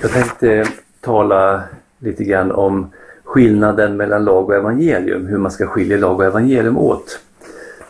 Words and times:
Jag 0.00 0.10
tänkte 0.10 0.64
tala 1.00 1.62
lite 1.98 2.24
grann 2.24 2.52
om 2.52 2.90
skillnaden 3.24 3.96
mellan 3.96 4.24
lag 4.24 4.48
och 4.48 4.54
evangelium, 4.54 5.26
hur 5.26 5.38
man 5.38 5.50
ska 5.50 5.66
skilja 5.66 5.96
lag 5.96 6.16
och 6.16 6.24
evangelium 6.24 6.78
åt. 6.78 7.20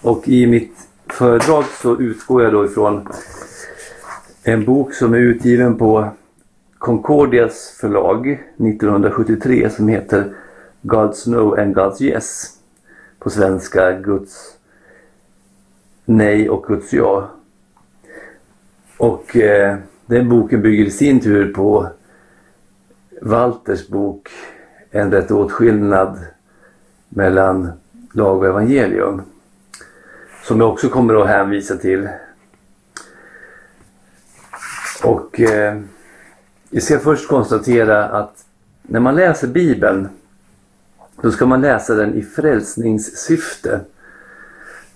Och 0.01 0.29
i 0.29 0.46
mitt 0.46 0.88
föredrag 1.06 1.64
så 1.82 2.00
utgår 2.00 2.42
jag 2.42 2.53
då 2.53 2.64
ifrån 2.64 3.08
en 4.42 4.64
bok 4.64 4.95
som 4.95 5.14
är 5.14 5.19
utgiven 5.19 5.79
på 5.79 6.08
Concordias 6.79 7.77
förlag 7.81 8.31
1973 8.31 9.71
som 9.71 9.88
heter 9.88 10.35
God's 10.83 11.31
No 11.31 11.61
and 11.61 11.77
God's 11.77 12.03
Yes. 12.03 12.53
På 13.19 13.31
svenska 13.31 13.93
Guds 13.93 14.57
Nej 16.05 16.51
och 16.51 16.65
Guds 16.66 16.93
Ja. 16.93 17.30
Och 18.97 19.37
eh, 19.37 19.77
den 20.07 20.29
boken 20.29 20.62
bygger 20.62 20.84
i 20.84 20.91
sin 20.91 21.20
tur 21.20 21.52
på 21.52 21.88
Walters 23.20 23.88
bok 23.88 24.28
En 24.91 25.10
rätt 25.10 25.30
åtskillnad 25.30 26.18
mellan 27.09 27.72
lag 28.12 28.38
och 28.38 28.46
evangelium. 28.46 29.22
Som 30.42 30.60
jag 30.60 30.72
också 30.72 30.88
kommer 30.88 31.22
att 31.22 31.28
hänvisa 31.28 31.77
till. 31.77 32.08
Och 35.05 35.41
eh, 35.41 35.80
vi 36.70 36.80
ska 36.80 36.98
först 36.98 37.28
konstatera 37.28 38.05
att 38.05 38.44
när 38.82 39.00
man 39.00 39.14
läser 39.14 39.48
Bibeln 39.48 40.08
då 41.22 41.30
ska 41.30 41.46
man 41.46 41.60
läsa 41.60 41.94
den 41.94 42.14
i 42.14 42.22
frälsningssyfte. 42.22 43.80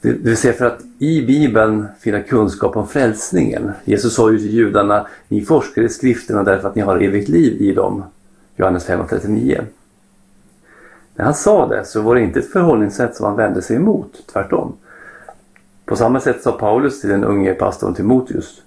Det 0.03 0.13
vill 0.13 0.37
säga 0.37 0.55
för 0.55 0.67
att 0.67 0.81
i 0.99 1.27
Bibeln 1.27 1.87
finna 2.01 2.21
kunskap 2.21 2.77
om 2.77 2.89
frälsningen. 2.89 3.73
Jesus 3.85 4.15
sa 4.15 4.31
ju 4.31 4.39
till 4.39 4.55
judarna, 4.55 5.07
ni 5.29 5.41
forskar 5.41 5.83
i 5.83 5.89
skrifterna 5.89 6.43
därför 6.43 6.69
att 6.69 6.75
ni 6.75 6.83
har 6.83 7.01
evigt 7.01 7.29
liv 7.29 7.63
i 7.63 7.73
dem. 7.73 8.05
Johannes 8.57 8.89
5.39. 8.89 9.65
När 11.15 11.25
han 11.25 11.35
sa 11.35 11.67
det 11.67 11.85
så 11.85 12.01
var 12.01 12.15
det 12.15 12.21
inte 12.21 12.39
ett 12.39 12.53
förhållningssätt 12.53 13.17
som 13.17 13.27
han 13.27 13.37
vände 13.37 13.63
sig 13.63 13.77
emot, 13.77 14.27
tvärtom. 14.33 14.73
På 15.85 15.97
samma 15.97 16.21
sätt 16.21 16.43
sa 16.43 16.53
Paulus 16.53 17.01
till 17.01 17.11
den 17.11 17.25
unge 17.25 17.55
pastorn 17.55 17.95
Timoteus. 17.95 18.63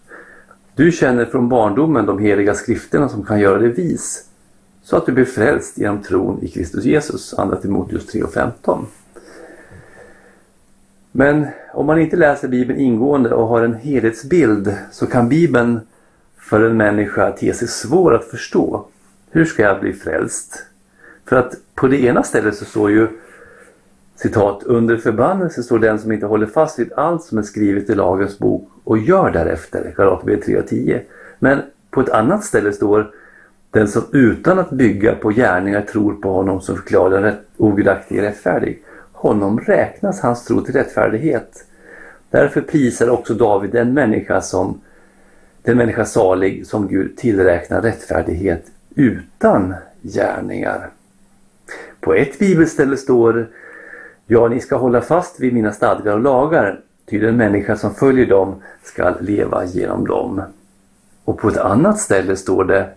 Du 0.75 0.91
känner 0.91 1.25
från 1.25 1.49
barndomen 1.49 2.05
de 2.05 2.19
heliga 2.19 2.53
skrifterna 2.53 3.09
som 3.09 3.23
kan 3.23 3.39
göra 3.39 3.57
dig 3.57 3.69
vis 3.69 4.25
så 4.83 4.97
att 4.97 5.05
du 5.05 5.11
blir 5.11 5.25
frälst 5.25 5.77
genom 5.77 6.01
tron 6.01 6.39
i 6.41 6.47
Kristus 6.47 6.85
Jesus. 6.85 7.29
2 7.29 7.55
Timoteus 7.55 8.13
3.15. 8.13 8.85
Men 11.15 11.47
om 11.73 11.85
man 11.85 11.99
inte 11.99 12.15
läser 12.15 12.47
Bibeln 12.47 12.79
ingående 12.79 13.33
och 13.33 13.47
har 13.47 13.61
en 13.61 13.73
helhetsbild 13.73 14.75
så 14.91 15.07
kan 15.07 15.29
Bibeln 15.29 15.79
för 16.37 16.61
en 16.61 16.77
människa 16.77 17.31
te 17.31 17.53
sig 17.53 17.67
svår 17.67 18.15
att 18.15 18.25
förstå. 18.25 18.85
Hur 19.31 19.45
ska 19.45 19.63
jag 19.63 19.79
bli 19.79 19.93
frälst? 19.93 20.65
För 21.25 21.35
att 21.35 21.55
på 21.75 21.87
det 21.87 22.03
ena 22.03 22.23
stället 22.23 22.55
så 22.55 22.65
står 22.65 22.91
ju 22.91 23.07
citat 24.15 24.63
under 24.63 24.97
förbannelse 24.97 25.63
står 25.63 25.79
den 25.79 25.99
som 25.99 26.11
inte 26.11 26.25
håller 26.25 26.45
fast 26.45 26.79
vid 26.79 26.93
allt 26.93 27.23
som 27.23 27.37
är 27.37 27.41
skrivet 27.41 27.89
i 27.89 27.95
lagens 27.95 28.39
bok 28.39 28.69
och 28.83 28.97
gör 28.97 29.31
därefter. 29.31 29.93
Galaterbrevet 29.97 30.47
3.10. 30.47 31.01
Men 31.39 31.61
på 31.91 32.01
ett 32.01 32.09
annat 32.09 32.43
ställe 32.43 32.73
står 32.73 33.11
den 33.71 33.87
som 33.87 34.03
utan 34.11 34.59
att 34.59 34.69
bygga 34.69 35.15
på 35.15 35.29
gärningar 35.29 35.81
tror 35.81 36.13
på 36.13 36.33
honom 36.33 36.61
som 36.61 36.75
förklarar 36.75 37.21
den 37.21 37.35
ogudaktige 37.57 38.21
rättfärdig. 38.21 38.83
Honom 39.23 39.59
räknas 39.59 40.19
hans 40.19 40.45
tro 40.45 40.61
till 40.61 40.73
rättfärdighet. 40.73 41.65
Därför 42.29 42.61
prisar 42.61 43.09
också 43.09 43.33
David 43.33 43.71
den 43.71 43.93
människa 43.93 44.41
som 44.41 44.81
den 45.61 45.77
människa 45.77 46.05
salig 46.05 46.67
som 46.67 46.87
Gud 46.87 47.17
tillräknar 47.17 47.81
rättfärdighet 47.81 48.65
utan 48.95 49.75
gärningar. 50.01 50.89
På 51.99 52.13
ett 52.13 52.39
bibelställe 52.39 52.97
står 52.97 53.47
Ja, 54.27 54.47
ni 54.47 54.59
ska 54.59 54.75
hålla 54.75 55.01
fast 55.01 55.39
vid 55.39 55.53
mina 55.53 55.71
stadgar 55.71 56.13
och 56.13 56.21
lagar, 56.21 56.79
ty 57.09 57.19
den 57.19 57.37
människa 57.37 57.75
som 57.75 57.95
följer 57.95 58.25
dem 58.25 58.61
ska 58.83 59.15
leva 59.19 59.65
genom 59.65 60.07
dem. 60.07 60.41
Och 61.25 61.39
på 61.39 61.47
ett 61.47 61.57
annat 61.57 61.99
ställe 61.99 62.35
står 62.35 62.63
det 62.63 62.89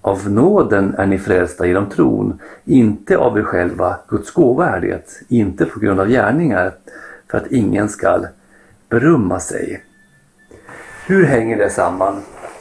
av 0.00 0.30
nåden 0.30 0.94
är 0.98 1.06
ni 1.06 1.18
frälsta 1.18 1.66
genom 1.66 1.90
tron, 1.90 2.40
inte 2.64 3.16
av 3.16 3.38
er 3.38 3.42
själva, 3.42 3.96
Guds 4.08 4.30
gåva 4.30 4.68
är 4.68 4.80
det, 4.80 5.02
inte 5.28 5.64
på 5.64 5.80
grund 5.80 6.00
av 6.00 6.08
gärningar, 6.08 6.72
för 7.30 7.38
att 7.38 7.52
ingen 7.52 7.88
skall 7.88 8.26
berömma 8.88 9.40
sig. 9.40 9.82
Hur 11.06 11.24
hänger 11.24 11.56
det 11.56 11.70
samman? 11.70 12.14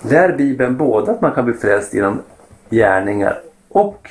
Lär 0.09 0.37
Bibeln 0.37 0.77
både 0.77 1.11
att 1.11 1.21
man 1.21 1.31
kan 1.31 1.45
bli 1.45 1.53
frälst 1.53 1.93
genom 1.93 2.21
gärningar 2.69 3.41
och 3.69 4.09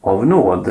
av 0.00 0.26
nåd? 0.26 0.70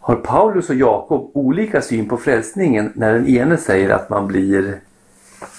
Har 0.00 0.16
Paulus 0.16 0.70
och 0.70 0.76
Jakob 0.76 1.30
olika 1.34 1.80
syn 1.80 2.08
på 2.08 2.16
frälsningen 2.16 2.92
när 2.94 3.14
den 3.14 3.26
ene 3.26 3.56
säger 3.56 3.90
att 3.90 4.10
man 4.10 4.26
blir 4.26 4.80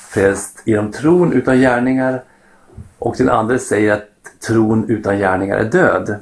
frälst 0.10 0.62
genom 0.66 0.92
tron 0.92 1.34
utan 1.34 1.58
gärningar 1.58 2.24
och 3.00 3.16
den 3.18 3.30
andra 3.30 3.60
säger 3.60 3.94
att 3.94 4.17
tron 4.48 4.90
utan 4.90 5.18
gärningar 5.18 5.58
är 5.58 5.72
död. 5.72 6.16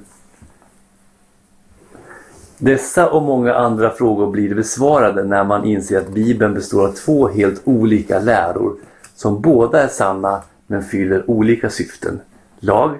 Dessa 2.58 3.10
och 3.10 3.22
många 3.22 3.54
andra 3.54 3.90
frågor 3.90 4.32
blir 4.32 4.56
besvarade 4.56 5.24
när 5.24 5.44
man 5.44 5.66
inser 5.66 5.98
att 5.98 6.10
Bibeln 6.10 6.54
består 6.54 6.88
av 6.88 6.92
två 6.92 7.28
helt 7.28 7.62
olika 7.64 8.20
läror 8.20 8.76
som 9.16 9.42
båda 9.42 9.84
är 9.84 9.88
sanna 9.88 10.42
men 10.68 10.84
fyller 10.84 11.30
olika 11.30 11.70
syften. 11.70 12.20
Lag 12.60 12.98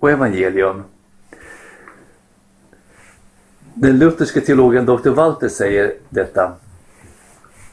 och 0.00 0.10
evangelium. 0.10 0.82
Den 3.74 3.98
lutherske 3.98 4.40
teologen 4.40 4.86
Dr. 4.86 5.10
Walter 5.10 5.48
säger 5.48 5.92
detta. 6.08 6.52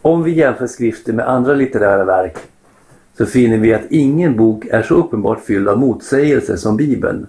Om 0.01 0.23
vi 0.23 0.31
jämför 0.31 0.67
skrifter 0.67 1.13
med 1.13 1.29
andra 1.29 1.53
litterära 1.53 2.05
verk 2.05 2.37
så 3.21 3.27
finner 3.27 3.57
vi 3.57 3.73
att 3.73 3.85
ingen 3.89 4.35
bok 4.37 4.65
är 4.65 4.81
så 4.81 4.95
uppenbart 4.95 5.45
fylld 5.45 5.67
av 5.67 5.79
motsägelser 5.79 6.55
som 6.55 6.77
Bibeln. 6.77 7.27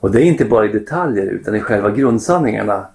Och 0.00 0.10
det 0.10 0.22
är 0.22 0.24
inte 0.24 0.44
bara 0.44 0.66
i 0.66 0.68
detaljer 0.68 1.26
utan 1.26 1.56
i 1.56 1.60
själva 1.60 1.90
grundsanningarna. 1.90 2.86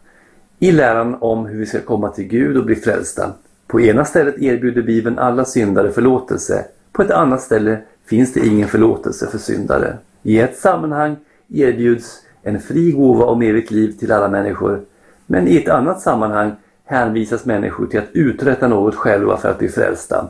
I 0.59 0.71
läran 0.71 1.15
om 1.19 1.45
hur 1.45 1.59
vi 1.59 1.65
ska 1.65 1.79
komma 1.79 2.09
till 2.09 2.27
Gud 2.27 2.57
och 2.57 2.65
bli 2.65 2.75
frälsta. 2.75 3.31
På 3.67 3.81
ena 3.81 4.05
stället 4.05 4.41
erbjuder 4.41 4.81
Bibeln 4.81 5.19
alla 5.19 5.45
syndare 5.45 5.91
förlåtelse. 5.91 6.65
På 6.91 7.01
ett 7.01 7.11
annat 7.11 7.41
ställe 7.41 7.77
finns 8.05 8.33
det 8.33 8.47
ingen 8.47 8.67
förlåtelse 8.67 9.27
för 9.27 9.37
syndare. 9.37 9.97
I 10.23 10.39
ett 10.39 10.57
sammanhang 10.57 11.15
erbjuds 11.49 12.21
en 12.43 12.59
fri 12.59 12.91
gåva 12.91 13.25
om 13.25 13.41
evigt 13.41 13.71
liv 13.71 13.91
till 13.91 14.11
alla 14.11 14.27
människor. 14.27 14.81
Men 15.25 15.47
i 15.47 15.57
ett 15.57 15.69
annat 15.69 16.01
sammanhang 16.01 16.51
hänvisas 16.85 17.45
människor 17.45 17.87
till 17.87 17.99
att 17.99 18.11
uträtta 18.13 18.67
något 18.67 18.95
själva 18.95 19.37
för 19.37 19.49
att 19.49 19.59
bli 19.59 19.69
frälsta. 19.69 20.29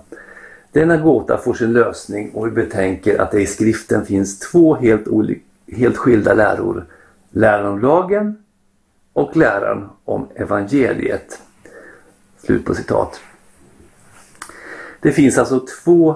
Denna 0.71 0.97
gåta 0.97 1.37
får 1.37 1.53
sin 1.53 1.73
lösning 1.73 2.31
om 2.35 2.45
vi 2.45 2.51
betänker 2.51 3.21
att 3.21 3.31
det 3.31 3.41
i 3.41 3.45
skriften 3.45 4.05
finns 4.05 4.39
två 4.39 4.75
helt, 4.75 5.07
helt 5.67 5.97
skilda 5.97 6.33
läror. 6.33 6.85
Läran 7.31 7.65
om 7.65 7.79
lagen 7.79 8.37
och 9.13 9.37
läran 9.37 9.89
om 10.05 10.27
evangeliet. 10.35 11.39
Slut 12.45 12.65
på 12.65 12.75
citat. 12.75 13.19
Det 14.99 15.11
finns 15.11 15.37
alltså 15.37 15.65
två 15.83 16.15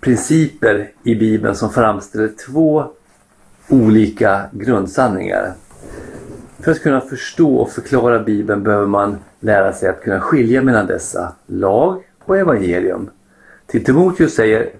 principer 0.00 0.92
i 1.02 1.14
Bibeln 1.14 1.54
som 1.54 1.70
framställer 1.70 2.32
två 2.46 2.84
olika 3.68 4.42
grundsanningar. 4.52 5.54
För 6.60 6.72
att 6.72 6.82
kunna 6.82 7.00
förstå 7.00 7.56
och 7.56 7.70
förklara 7.70 8.18
Bibeln 8.18 8.62
behöver 8.62 8.86
man 8.86 9.18
lära 9.40 9.72
sig 9.72 9.88
att 9.88 10.02
kunna 10.02 10.20
skilja 10.20 10.62
mellan 10.62 10.86
dessa 10.86 11.32
lag 11.46 12.02
och 12.24 12.38
evangelium. 12.38 13.10
Till 13.66 13.84
Timoteus 13.84 14.34
säger, 14.34 14.70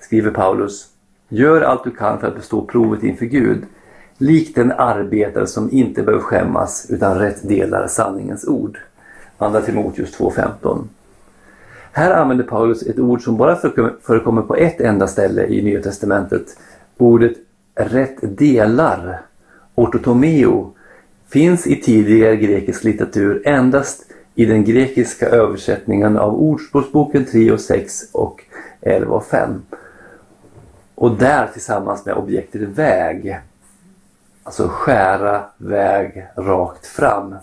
skriver 0.00 0.30
Paulus, 0.30 0.88
gör 1.28 1.60
allt 1.60 1.84
du 1.84 1.90
kan 1.90 2.20
för 2.20 2.28
att 2.28 2.36
bestå 2.36 2.66
provet 2.66 3.02
inför 3.02 3.26
Gud, 3.26 3.62
likt 4.18 4.58
en 4.58 4.72
arbetare 4.72 5.46
som 5.46 5.72
inte 5.72 6.02
behöver 6.02 6.22
skämmas 6.22 6.86
utan 6.88 7.18
rätt 7.18 7.48
delar 7.48 7.86
sanningens 7.86 8.48
ord. 8.48 8.78
Andra 9.38 9.60
Timoteus 9.60 10.18
2.15. 10.18 10.84
Här 11.92 12.10
använder 12.10 12.44
Paulus 12.44 12.82
ett 12.82 12.98
ord 12.98 13.22
som 13.22 13.36
bara 13.36 13.56
förekommer 14.02 14.42
på 14.42 14.56
ett 14.56 14.80
enda 14.80 15.06
ställe 15.06 15.46
i 15.46 15.62
Nya 15.62 15.82
Testamentet. 15.82 16.58
Ordet 16.96 17.32
rätt 17.74 18.38
delar, 18.38 19.20
ortotomeo, 19.74 20.74
finns 21.28 21.66
i 21.66 21.80
tidigare 21.80 22.36
grekisk 22.36 22.84
litteratur 22.84 23.42
endast 23.44 24.04
i 24.34 24.44
den 24.44 24.64
grekiska 24.64 25.28
översättningen 25.28 26.18
av 26.18 26.34
Ordspråksboken 26.34 27.24
3 27.24 27.52
och 27.52 27.60
6 27.60 28.02
och 28.12 28.44
11 28.80 29.14
och 29.14 29.26
5. 29.26 29.62
Och 30.94 31.16
där 31.16 31.46
tillsammans 31.52 32.06
med 32.06 32.14
objektet 32.14 32.62
väg. 32.62 33.38
Alltså 34.42 34.68
skära 34.68 35.44
väg 35.56 36.26
rakt 36.36 36.86
fram. 36.86 37.34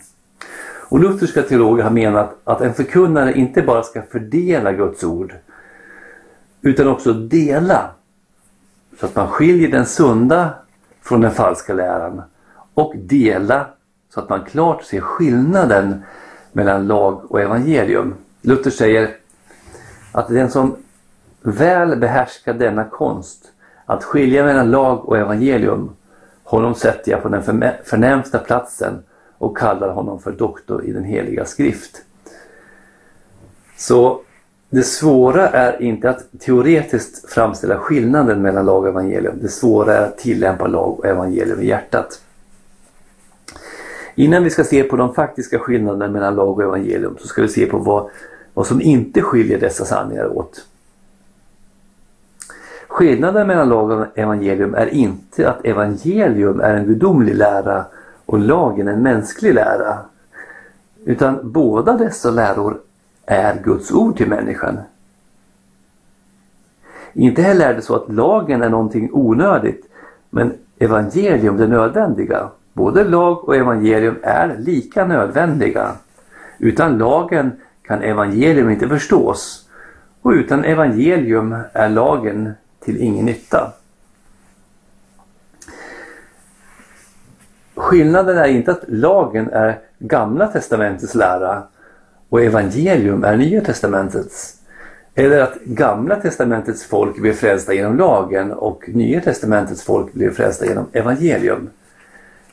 Och 0.88 1.00
lutherska 1.00 1.42
teologer 1.42 1.82
har 1.82 1.90
menat 1.90 2.36
att 2.44 2.60
en 2.60 2.74
förkunnare 2.74 3.32
inte 3.32 3.62
bara 3.62 3.82
ska 3.82 4.02
fördela 4.02 4.72
Guds 4.72 5.04
ord 5.04 5.34
utan 6.62 6.88
också 6.88 7.12
dela 7.12 7.90
så 9.00 9.06
att 9.06 9.16
man 9.16 9.28
skiljer 9.28 9.70
den 9.70 9.86
sunda 9.86 10.50
från 11.02 11.20
den 11.20 11.30
falska 11.30 11.74
läran 11.74 12.22
och 12.74 12.94
dela 12.96 13.66
så 14.14 14.20
att 14.20 14.28
man 14.28 14.44
klart 14.44 14.84
ser 14.84 15.00
skillnaden 15.00 16.02
mellan 16.52 16.86
lag 16.86 17.30
och 17.30 17.40
evangelium. 17.40 18.14
Luther 18.42 18.70
säger 18.70 19.16
att 20.12 20.28
den 20.28 20.50
som 20.50 20.76
väl 21.40 21.96
behärskar 21.96 22.54
denna 22.54 22.84
konst 22.84 23.52
att 23.86 24.04
skilja 24.04 24.44
mellan 24.44 24.70
lag 24.70 25.08
och 25.08 25.18
evangelium 25.18 25.90
honom 26.44 26.74
sätter 26.74 27.12
jag 27.12 27.22
på 27.22 27.28
den 27.28 27.42
förnämsta 27.84 28.38
platsen 28.38 29.02
och 29.38 29.58
kallar 29.58 29.88
honom 29.88 30.20
för 30.20 30.32
doktor 30.32 30.84
i 30.84 30.92
den 30.92 31.04
heliga 31.04 31.44
skrift. 31.44 32.02
Så 33.76 34.20
det 34.70 34.82
svåra 34.82 35.48
är 35.48 35.82
inte 35.82 36.10
att 36.10 36.24
teoretiskt 36.40 37.30
framställa 37.30 37.78
skillnaden 37.78 38.42
mellan 38.42 38.66
lag 38.66 38.82
och 38.82 38.88
evangelium. 38.88 39.38
Det 39.42 39.48
svåra 39.48 39.96
är 39.96 40.06
att 40.06 40.18
tillämpa 40.18 40.66
lag 40.66 40.98
och 40.98 41.06
evangelium 41.06 41.60
i 41.60 41.66
hjärtat. 41.66 42.20
Innan 44.14 44.44
vi 44.44 44.50
ska 44.50 44.64
se 44.64 44.82
på 44.82 44.96
de 44.96 45.14
faktiska 45.14 45.58
skillnaderna 45.58 46.08
mellan 46.08 46.34
lag 46.34 46.58
och 46.58 46.62
evangelium 46.62 47.16
så 47.20 47.26
ska 47.26 47.42
vi 47.42 47.48
se 47.48 47.66
på 47.66 47.78
vad, 47.78 48.10
vad 48.54 48.66
som 48.66 48.80
inte 48.80 49.22
skiljer 49.22 49.60
dessa 49.60 49.84
sanningar 49.84 50.36
åt. 50.36 50.66
Skillnaden 52.88 53.46
mellan 53.46 53.68
lag 53.68 53.90
och 53.90 54.18
evangelium 54.18 54.74
är 54.74 54.86
inte 54.86 55.50
att 55.50 55.64
evangelium 55.64 56.60
är 56.60 56.74
en 56.74 56.86
gudomlig 56.86 57.34
lära 57.34 57.84
och 58.26 58.38
lagen 58.38 58.88
en 58.88 59.02
mänsklig 59.02 59.54
lära. 59.54 59.98
Utan 61.04 61.52
båda 61.52 61.96
dessa 61.96 62.30
läror 62.30 62.80
är 63.26 63.60
Guds 63.64 63.92
ord 63.92 64.16
till 64.16 64.28
människan. 64.28 64.78
Inte 67.12 67.42
heller 67.42 67.68
är 67.68 67.74
det 67.74 67.82
så 67.82 67.96
att 67.96 68.12
lagen 68.12 68.62
är 68.62 68.68
någonting 68.68 69.10
onödigt 69.12 69.84
men 70.30 70.52
evangelium 70.78 71.56
det 71.56 71.66
nödvändiga. 71.66 72.50
Både 72.72 73.04
lag 73.04 73.48
och 73.48 73.56
evangelium 73.56 74.16
är 74.22 74.56
lika 74.58 75.04
nödvändiga. 75.04 75.92
Utan 76.58 76.98
lagen 76.98 77.52
kan 77.82 78.02
evangelium 78.02 78.70
inte 78.70 78.88
förstås 78.88 79.68
och 80.22 80.30
utan 80.30 80.64
evangelium 80.64 81.56
är 81.72 81.88
lagen 81.88 82.52
till 82.84 82.96
ingen 82.96 83.24
nytta. 83.24 83.72
Skillnaden 87.74 88.38
är 88.38 88.48
inte 88.48 88.70
att 88.70 88.84
lagen 88.88 89.50
är 89.50 89.78
Gamla 89.98 90.46
testamentets 90.46 91.14
lära 91.14 91.62
och 92.28 92.42
evangelium 92.42 93.24
är 93.24 93.36
Nya 93.36 93.60
testamentets. 93.60 94.54
Eller 95.14 95.40
att 95.40 95.54
Gamla 95.64 96.16
testamentets 96.16 96.84
folk 96.84 97.18
blev 97.20 97.32
frälsta 97.32 97.74
genom 97.74 97.96
lagen 97.96 98.52
och 98.52 98.84
Nya 98.88 99.20
testamentets 99.20 99.82
folk 99.82 100.12
blev 100.12 100.34
frälsta 100.34 100.66
genom 100.66 100.86
evangelium. 100.92 101.70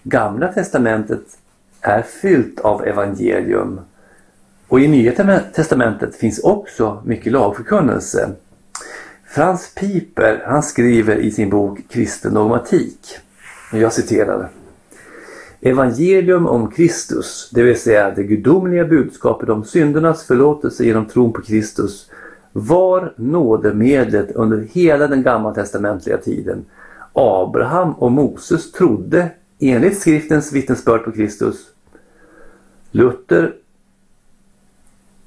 Gamla 0.04 0.48
testamentet 0.48 1.38
är 1.81 2.01
fyllt 2.01 2.60
av 2.60 2.88
evangelium 2.88 3.80
och 4.68 4.80
i 4.80 4.88
Nya 4.88 5.40
testamentet 5.54 6.16
finns 6.16 6.40
också 6.40 7.01
mycket 7.06 7.34
lagförkunnelse. 7.34 8.30
Frans 9.28 9.75
Piper 9.75 10.44
han 10.46 10.63
skriver 10.63 11.16
i 11.16 11.31
sin 11.31 11.50
bok 11.50 11.80
Kristen 11.90 12.34
dogmatik. 12.34 13.18
Jag 13.74 13.94
citerar. 13.94 14.50
Evangelium 15.62 16.48
om 16.48 16.72
Kristus, 16.72 17.50
det 17.54 17.63
vill 17.63 17.80
säga 17.80 18.12
det 18.12 18.24
gudomliga 18.24 18.86
budskapet 18.86 19.50
om 19.50 19.63
syndernas 19.63 20.24
förlåtelse 20.24 20.84
genom 20.86 21.06
tron 21.06 21.34
på 21.34 21.42
Kristus, 21.42 22.10
var 22.51 23.13
nådemedlet 23.16 24.31
under 24.31 24.57
hela 24.72 25.07
den 25.07 25.24
gammaltestamentliga 25.24 26.18
tiden. 26.18 26.66
Abraham 27.13 27.94
och 27.94 28.12
Moses 28.12 28.72
trodde 28.72 29.30
enligt 29.59 30.00
skriftens 30.00 30.51
vittnesbörd 30.51 31.03
på 31.03 31.11
Kristus. 31.11 31.69
Luther, 32.91 33.56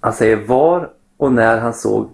han 0.00 0.12
säger 0.12 0.36
var 0.46 0.90
och 1.16 1.32
när 1.32 1.58
han 1.58 1.74
såg 1.74 2.10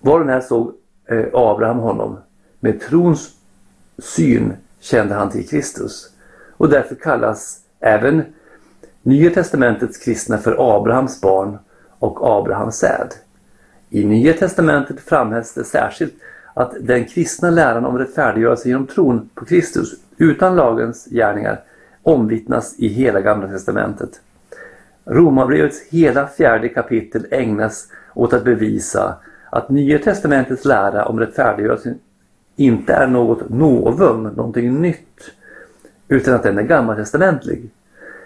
var 0.00 0.20
och 0.20 0.26
när 0.26 0.40
såg 0.40 0.72
eh, 1.06 1.26
Abraham 1.32 1.78
honom. 1.78 2.18
Med 2.60 2.80
trons 2.80 3.30
syn 3.98 4.52
kände 4.80 5.14
han 5.14 5.30
till 5.30 5.48
Kristus. 5.48 6.10
Och 6.56 6.68
därför 6.68 6.94
kallas 6.94 7.60
även 7.80 8.22
Nya 9.02 9.30
testamentets 9.30 9.98
kristna 9.98 10.38
för 10.38 10.76
Abrahams 10.76 11.20
barn 11.20 11.58
och 11.98 12.38
Abrahams 12.38 12.76
säd. 12.76 13.14
I 13.90 14.04
Nya 14.04 14.32
testamentet 14.32 15.00
framhävs 15.00 15.54
det 15.54 15.64
särskilt 15.64 16.14
att 16.54 16.74
den 16.80 17.04
kristna 17.04 17.50
läran 17.50 17.84
om 17.84 17.98
rättfärdiggörelse 17.98 18.68
genom 18.68 18.86
tron 18.86 19.30
på 19.34 19.44
Kristus 19.44 19.94
utan 20.18 20.56
lagens 20.56 21.08
gärningar 21.10 21.60
omvittnas 22.02 22.74
i 22.78 22.88
hela 22.88 23.20
Gamla 23.20 23.48
testamentet. 23.48 24.20
Romarbrevets 25.04 25.82
hela 25.90 26.26
fjärde 26.26 26.68
kapitel 26.68 27.26
ägnas 27.30 27.88
åt 28.14 28.32
att 28.32 28.44
bevisa 28.44 29.16
att 29.50 29.68
Nya 29.68 29.98
testamentets 29.98 30.64
lära 30.64 31.04
om 31.04 31.20
rättfärdiggörelse 31.20 31.94
inte 32.56 32.92
är 32.92 33.06
något 33.06 33.48
novum, 33.48 34.22
någonting 34.22 34.80
nytt, 34.80 35.30
utan 36.08 36.34
att 36.34 36.42
den 36.42 36.58
är 36.58 36.62
gammaltestamentlig. 36.62 37.70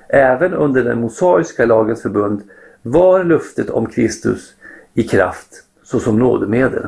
Även 0.08 0.54
under 0.54 0.84
den 0.84 1.00
mosaiska 1.00 1.66
lagens 1.66 2.02
förbund 2.02 2.42
var 2.82 3.24
luftet 3.24 3.70
om 3.70 3.86
Kristus 3.86 4.54
i 4.94 5.02
kraft 5.02 5.64
såsom 5.82 6.18
nådemedel. 6.18 6.86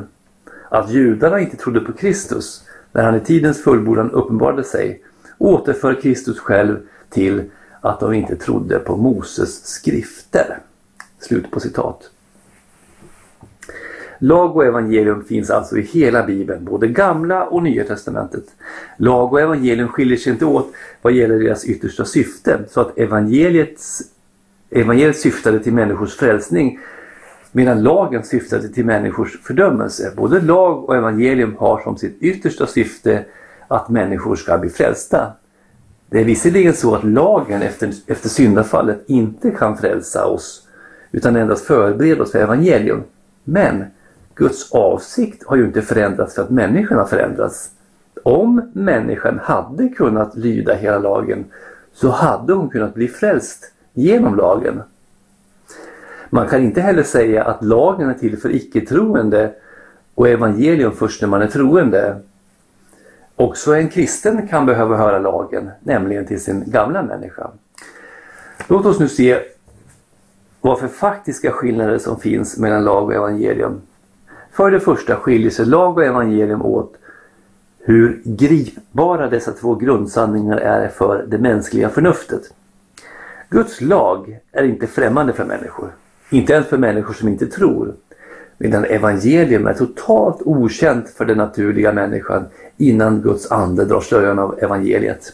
Att 0.69 0.89
judarna 0.89 1.39
inte 1.39 1.57
trodde 1.57 1.79
på 1.79 1.93
Kristus 1.93 2.63
när 2.95 3.03
han 3.03 3.15
i 3.15 3.19
tidens 3.19 3.63
fullbordan 3.63 4.11
uppenbarade 4.11 4.63
sig 4.63 5.01
återför 5.37 6.01
Kristus 6.01 6.39
själv 6.39 6.77
till 7.09 7.43
att 7.81 7.99
de 7.99 8.13
inte 8.13 8.35
trodde 8.35 8.79
på 8.79 8.97
Moses 8.97 9.65
skrifter. 9.65 10.59
Slut 11.19 11.51
på 11.51 11.59
citat. 11.59 12.09
Lag 14.19 14.55
och 14.55 14.65
evangelium 14.65 15.23
finns 15.23 15.49
alltså 15.49 15.77
i 15.77 15.81
hela 15.81 16.23
Bibeln, 16.23 16.65
både 16.65 16.87
gamla 16.87 17.45
och 17.45 17.63
nya 17.63 17.83
testamentet. 17.83 18.43
Lag 18.97 19.33
och 19.33 19.41
evangelium 19.41 19.87
skiljer 19.87 20.17
sig 20.17 20.31
inte 20.33 20.45
åt 20.45 20.73
vad 21.01 21.13
gäller 21.13 21.39
deras 21.39 21.65
yttersta 21.65 22.05
syfte, 22.05 22.59
så 22.69 22.81
att 22.81 22.97
evangeliets, 22.97 24.01
evangeliet 24.69 25.19
syftade 25.19 25.59
till 25.59 25.73
människors 25.73 26.15
frälsning 26.15 26.79
medan 27.55 27.83
lagen 27.83 28.23
syftade 28.23 28.67
till 28.67 28.85
människors 28.85 29.41
fördömelse. 29.43 30.11
Både 30.15 30.41
lag 30.41 30.89
och 30.89 30.95
evangelium 30.95 31.55
har 31.59 31.81
som 31.81 31.97
sitt 31.97 32.17
yttersta 32.21 32.67
syfte 32.67 33.25
att 33.67 33.89
människor 33.89 34.35
ska 34.35 34.57
bli 34.57 34.69
frälsta. 34.69 35.31
Det 36.09 36.19
är 36.19 36.23
visserligen 36.23 36.73
så 36.73 36.95
att 36.95 37.03
lagen 37.03 37.61
efter, 37.61 37.91
efter 38.07 38.29
syndafallet 38.29 39.03
inte 39.07 39.51
kan 39.51 39.77
frälsa 39.77 40.25
oss 40.25 40.67
utan 41.11 41.35
endast 41.35 41.65
förbereda 41.65 42.23
oss 42.23 42.31
för 42.31 42.39
evangelium. 42.39 43.03
Men 43.43 43.85
Guds 44.35 44.71
avsikt 44.71 45.43
har 45.45 45.55
ju 45.55 45.65
inte 45.65 45.81
förändrats 45.81 46.35
för 46.35 46.41
att 46.41 46.49
människan 46.49 46.97
har 46.97 47.05
förändrats. 47.05 47.69
Om 48.23 48.71
människan 48.73 49.39
hade 49.43 49.89
kunnat 49.89 50.37
lyda 50.37 50.73
hela 50.73 50.99
lagen 50.99 51.45
så 51.93 52.09
hade 52.09 52.53
hon 52.53 52.69
kunnat 52.69 52.93
bli 52.93 53.07
frälst 53.07 53.71
genom 53.93 54.35
lagen. 54.35 54.81
Man 56.29 56.47
kan 56.47 56.63
inte 56.63 56.81
heller 56.81 57.03
säga 57.03 57.43
att 57.43 57.63
lagen 57.63 58.09
är 58.09 58.13
till 58.13 58.37
för 58.37 58.55
icke-troende 58.55 59.53
och 60.15 60.27
evangelium 60.27 60.91
först 60.91 61.21
när 61.21 61.29
man 61.29 61.41
är 61.41 61.47
troende. 61.47 62.21
Också 63.35 63.75
en 63.75 63.89
kristen 63.89 64.47
kan 64.47 64.65
behöva 64.65 64.97
höra 64.97 65.19
lagen, 65.19 65.69
nämligen 65.79 66.25
till 66.25 66.43
sin 66.43 66.63
gamla 66.67 67.03
människa. 67.03 67.49
Låt 68.67 68.85
oss 68.85 68.99
nu 68.99 69.07
se 69.07 69.39
vad 70.61 70.79
för 70.79 70.87
faktiska 70.87 71.51
skillnader 71.51 71.97
som 71.97 72.19
finns 72.19 72.57
mellan 72.57 72.83
lag 72.83 73.03
och 73.03 73.13
evangelium. 73.13 73.81
För 74.51 74.71
det 74.71 74.79
första 74.79 75.15
skiljer 75.15 75.49
sig 75.49 75.65
lag 75.65 75.97
och 75.97 76.03
evangelium 76.03 76.61
åt 76.61 76.93
hur 77.79 78.21
gripbara 78.23 79.29
dessa 79.29 79.51
två 79.51 79.75
grundsanningar 79.75 80.57
är 80.57 80.87
för 80.87 81.25
det 81.27 81.37
mänskliga 81.37 81.89
förnuftet. 81.89 82.41
Guds 83.49 83.81
lag 83.81 84.39
är 84.51 84.63
inte 84.63 84.87
främmande 84.87 85.33
för 85.33 85.45
människor. 85.45 85.91
Inte 86.29 86.53
ens 86.53 86.67
för 86.67 86.77
människor 86.77 87.13
som 87.13 87.27
inte 87.27 87.47
tror. 87.47 87.93
Medan 88.57 88.85
evangelium 88.85 89.67
är 89.67 89.73
totalt 89.73 90.41
okänt 90.41 91.09
för 91.09 91.25
den 91.25 91.37
naturliga 91.37 91.93
människan 91.93 92.45
innan 92.77 93.21
Guds 93.21 93.51
ande 93.51 93.85
drar 93.85 94.01
slöjan 94.01 94.39
av 94.39 94.59
evangeliet. 94.59 95.33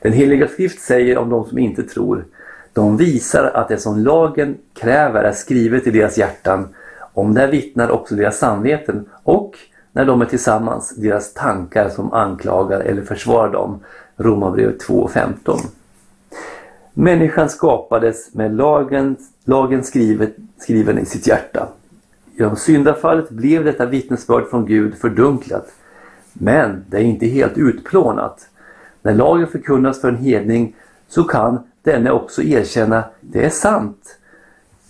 Den 0.00 0.12
heliga 0.12 0.48
skrift 0.48 0.82
säger 0.82 1.18
om 1.18 1.30
de 1.30 1.44
som 1.44 1.58
inte 1.58 1.82
tror 1.82 2.24
de 2.72 2.96
visar 2.96 3.44
att 3.54 3.68
det 3.68 3.78
som 3.78 3.98
lagen 3.98 4.56
kräver 4.74 5.24
är 5.24 5.32
skrivet 5.32 5.86
i 5.86 5.90
deras 5.90 6.18
hjärtan. 6.18 6.68
Om 7.12 7.34
det 7.34 7.46
vittnar 7.46 7.90
också 7.90 8.14
deras 8.14 8.38
samveten 8.38 9.08
och 9.22 9.56
när 9.92 10.04
de 10.04 10.20
är 10.20 10.26
tillsammans 10.26 10.96
deras 10.96 11.34
tankar 11.34 11.88
som 11.88 12.12
anklagar 12.12 12.80
eller 12.80 13.02
försvarar 13.02 13.52
dem. 13.52 13.80
Romarbrevet 14.16 14.86
2.15. 14.86 15.58
Människan 16.94 17.48
skapades 17.48 18.34
med 18.34 18.56
lagen, 18.56 19.16
lagen 19.44 19.84
skrivet, 19.84 20.36
skriven 20.58 20.98
i 20.98 21.06
sitt 21.06 21.26
hjärta. 21.26 21.68
Genom 22.38 22.56
syndafallet 22.56 23.30
blev 23.30 23.64
detta 23.64 23.86
vittnesbörd 23.86 24.50
från 24.50 24.66
Gud 24.66 24.94
fördunklat. 24.94 25.72
Men 26.32 26.84
det 26.88 26.96
är 26.96 27.02
inte 27.02 27.26
helt 27.26 27.58
utplånat. 27.58 28.48
När 29.02 29.14
lagen 29.14 29.46
förkunnas 29.46 30.00
för 30.00 30.08
en 30.08 30.16
hedning 30.16 30.76
så 31.08 31.24
kan 31.24 31.58
denne 31.82 32.10
också 32.10 32.42
erkänna 32.42 33.04
det 33.20 33.44
är 33.44 33.50
sant. 33.50 34.18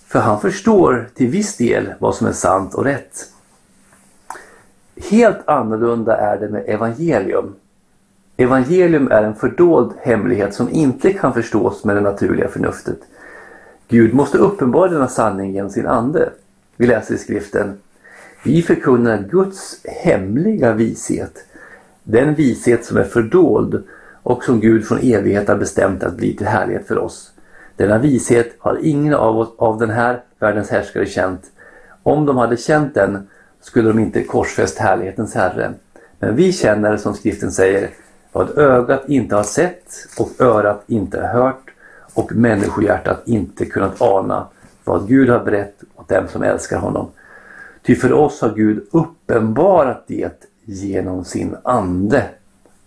För 0.06 0.18
han 0.18 0.40
förstår 0.40 1.08
till 1.14 1.28
viss 1.28 1.56
del 1.56 1.92
vad 1.98 2.14
som 2.14 2.26
är 2.26 2.32
sant 2.32 2.74
och 2.74 2.84
rätt. 2.84 3.28
Helt 5.10 5.48
annorlunda 5.48 6.16
är 6.16 6.38
det 6.40 6.48
med 6.48 6.64
evangelium. 6.66 7.54
Evangelium 8.36 9.10
är 9.10 9.22
en 9.22 9.34
fördold 9.34 9.92
hemlighet 10.00 10.54
som 10.54 10.68
inte 10.68 11.12
kan 11.12 11.34
förstås 11.34 11.84
med 11.84 11.96
det 11.96 12.00
naturliga 12.00 12.48
förnuftet. 12.48 12.98
Gud 13.88 14.14
måste 14.14 14.38
uppenbara 14.38 14.90
denna 14.90 15.08
sanning 15.08 15.52
genom 15.52 15.70
sin 15.70 15.86
ande. 15.86 16.30
Vi 16.76 16.86
läser 16.86 17.14
i 17.14 17.18
skriften. 17.18 17.78
Vi 18.44 18.62
förkunnar 18.62 19.28
Guds 19.30 19.80
hemliga 19.84 20.72
vishet. 20.72 21.44
Den 22.04 22.34
vishet 22.34 22.84
som 22.84 22.96
är 22.96 23.04
fördold 23.04 23.82
och 24.22 24.44
som 24.44 24.60
Gud 24.60 24.84
från 24.84 24.98
evighet 24.98 25.48
har 25.48 25.56
bestämt 25.56 26.02
att 26.02 26.16
bli 26.16 26.36
till 26.36 26.46
härlighet 26.46 26.88
för 26.88 26.98
oss. 26.98 27.32
Denna 27.76 27.98
vishet 27.98 28.54
har 28.58 28.78
ingen 28.82 29.14
av, 29.14 29.38
oss, 29.38 29.48
av 29.56 29.78
den 29.78 29.90
här 29.90 30.22
världens 30.38 30.70
härskare 30.70 31.06
känt. 31.06 31.42
Om 32.02 32.26
de 32.26 32.36
hade 32.36 32.56
känt 32.56 32.94
den 32.94 33.28
skulle 33.60 33.88
de 33.88 33.98
inte 33.98 34.24
korsfäst 34.24 34.78
härlighetens 34.78 35.34
Herre. 35.34 35.72
Men 36.18 36.36
vi 36.36 36.52
känner, 36.52 36.96
som 36.96 37.14
skriften 37.14 37.52
säger, 37.52 37.90
vad 38.32 38.58
ögat 38.58 39.08
inte 39.08 39.36
har 39.36 39.42
sett 39.42 39.92
och 40.18 40.40
örat 40.40 40.84
inte 40.86 41.20
har 41.20 41.28
hört 41.28 41.70
och 42.14 42.32
människohjärtat 42.32 43.22
inte 43.26 43.64
kunnat 43.64 44.02
ana 44.02 44.46
vad 44.84 45.08
Gud 45.08 45.28
har 45.30 45.44
berett 45.44 45.82
åt 45.94 46.08
dem 46.08 46.28
som 46.28 46.42
älskar 46.42 46.78
honom. 46.78 47.10
Ty 47.82 47.94
för 47.94 48.12
oss 48.12 48.40
har 48.40 48.54
Gud 48.54 48.86
uppenbarat 48.90 50.04
det 50.06 50.48
genom 50.64 51.24
sin 51.24 51.56
ande. 51.62 52.24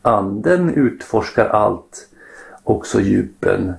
Anden 0.01 0.73
utforskar 0.73 1.45
allt, 1.45 2.07
också 2.63 3.01
djupen 3.01 3.73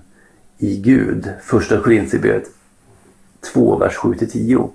i 0.59 0.77
Gud. 0.77 1.33
Första 1.43 1.81
Korinthierbrevet 1.81 2.51
2, 3.53 3.77
vers 3.77 3.97
7-10. 3.97 4.71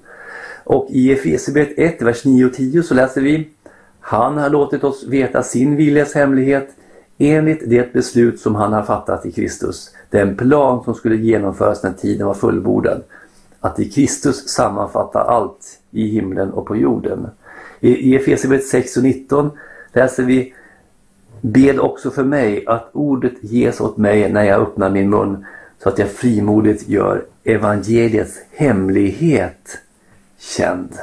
Och 0.63 0.88
i 0.89 1.12
Efesierbrevet 1.12 1.74
1, 1.77 2.01
vers 2.01 2.25
9 2.25 2.45
och 2.45 2.53
10 2.53 2.83
så 2.83 2.93
läser 2.93 3.21
vi 3.21 3.50
Han 4.00 4.38
har 4.38 4.50
låtit 4.50 4.83
oss 4.83 5.03
veta 5.07 5.43
sin 5.43 5.75
viljas 5.75 6.15
hemlighet 6.15 6.69
enligt 7.22 7.70
det 7.70 7.94
beslut 7.94 8.40
som 8.40 8.56
han 8.56 8.74
har 8.74 8.84
fattat 8.84 9.25
i 9.25 9.32
Kristus. 9.32 9.92
Den 10.10 10.38
plan 10.38 10.84
som 10.84 10.94
skulle 10.96 11.16
genomföras 11.16 11.84
när 11.84 11.94
tiden 11.94 12.28
var 12.28 12.34
fullbordad. 12.34 13.04
Att 13.60 13.80
i 13.80 13.90
Kristus 13.90 14.50
sammanfatta 14.50 15.20
allt 15.20 15.80
i 15.92 16.08
himlen 16.08 16.51
och 16.51 16.66
på 16.66 16.75
jorden. 16.75 17.28
I 17.80 18.16
Efesierbrevet 18.16 18.68
6 18.68 18.98
och 18.98 19.04
19 19.04 19.51
läser 19.94 20.24
vi 20.24 20.54
Bed 21.42 21.80
också 21.80 22.12
för 22.12 22.24
mig 22.24 22.66
att 22.68 22.90
ordet 22.94 23.34
ges 23.42 23.82
åt 23.82 23.98
mig 23.98 24.32
när 24.32 24.44
jag 24.44 24.62
öppnar 24.62 24.90
min 24.90 25.10
mun 25.10 25.46
så 25.84 25.90
att 25.90 26.00
jag 26.00 26.10
frimodigt 26.10 26.90
gör 26.90 27.25
evangeliets 27.44 28.40
hemlighet 28.51 29.78
känd. 30.40 30.98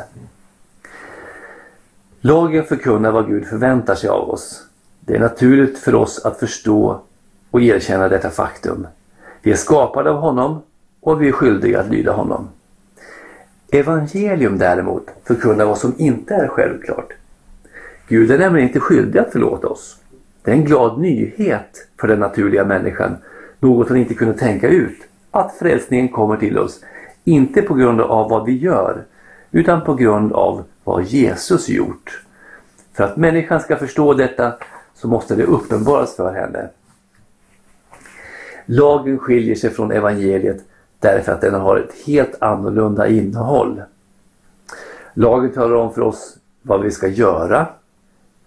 Lagen 2.21 2.65
förkunnar 2.65 3.13
vad 3.13 3.27
Gud 3.27 3.47
förväntar 3.47 3.95
sig 3.95 4.11
av 4.11 4.31
oss. 4.31 4.68
Det 5.09 5.15
är 5.15 5.21
naturligt 5.21 5.79
för 5.79 5.95
oss 5.95 6.25
att 6.25 6.39
förstå 6.39 7.01
och 7.51 7.63
erkänna 7.63 8.09
detta 8.09 8.31
faktum. 8.31 8.87
Vi 9.43 9.51
är 9.51 9.57
skapade 9.57 10.11
av 10.11 10.17
honom 10.17 10.63
och 11.01 11.23
vi 11.23 11.29
är 11.29 11.33
skyldiga 11.33 11.81
att 11.81 11.91
lyda 11.91 12.13
honom. 12.13 12.49
Evangelium 13.73 14.59
däremot 14.59 15.07
förkunnar 15.25 15.65
vad 15.65 15.79
som 15.79 15.95
inte 15.99 16.35
är 16.35 16.49
självklart. 16.49 17.13
Gud 18.09 18.31
är 18.31 18.39
nämligen 18.39 18.69
inte 18.69 18.81
skyldig 18.81 19.19
att 19.19 19.33
förlåta 19.33 19.69
oss. 19.69 19.97
Det 20.43 20.51
är 20.51 20.55
en 20.55 20.65
glad 20.65 21.01
nyhet 21.01 21.89
för 22.01 22.09
den 22.09 22.21
naturliga 22.21 22.65
människan, 22.65 23.17
något 23.61 23.89
hon 23.89 23.99
inte 23.99 24.15
kunde 24.15 24.35
tänka 24.35 24.69
ut, 24.69 24.99
att 25.31 25.55
frälsningen 25.59 26.09
kommer 26.09 26.37
till 26.37 26.59
oss, 26.59 26.81
inte 27.25 27.63
på 27.63 27.75
grund 27.75 28.01
av 28.01 28.31
vad 28.31 28.45
vi 28.45 28.59
gör, 28.59 29.05
utan 29.51 29.85
på 29.85 29.95
grund 29.95 30.33
av 30.33 30.65
vad 30.85 31.05
Jesus 31.05 31.69
gjort. 31.69 32.23
För 32.95 33.05
att 33.05 33.17
människan 33.17 33.61
ska 33.61 33.77
förstå 33.77 34.15
detta 34.15 34.53
så 35.01 35.09
måste 35.09 35.37
det 35.37 35.45
uppenbaras 35.45 36.17
för 36.17 36.33
henne. 36.33 36.69
Lagen 38.67 39.19
skiljer 39.19 39.55
sig 39.55 39.71
från 39.71 39.93
evangeliet 39.93 40.65
därför 40.99 41.33
att 41.33 41.41
den 41.41 41.55
har 41.55 41.77
ett 41.77 41.95
helt 42.07 42.43
annorlunda 42.43 43.09
innehåll. 43.09 43.83
Lagen 45.15 45.53
talar 45.53 45.75
om 45.77 45.95
för 45.95 46.01
oss 46.01 46.37
vad 46.63 46.83
vi 46.83 46.91
ska 46.91 47.09
göra. 47.09 47.67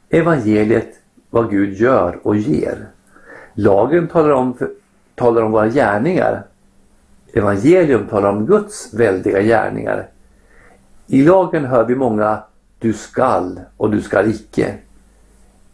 Evangeliet 0.09 0.99
vad 1.29 1.49
Gud 1.49 1.73
gör 1.73 2.19
och 2.23 2.35
ger. 2.35 2.87
Lagen 3.53 4.07
talar 4.07 4.29
om, 4.29 4.57
talar 5.15 5.41
om 5.41 5.51
våra 5.51 5.67
gärningar. 5.67 6.43
Evangelium 7.33 8.07
talar 8.07 8.29
om 8.29 8.45
Guds 8.45 8.93
väldiga 8.93 9.41
gärningar. 9.41 10.07
I 11.07 11.23
lagen 11.23 11.65
hör 11.65 11.85
vi 11.85 11.95
många 11.95 12.43
du 12.79 12.93
skall 12.93 13.59
och 13.77 13.91
du 13.91 14.01
skall 14.01 14.29
icke. 14.29 14.77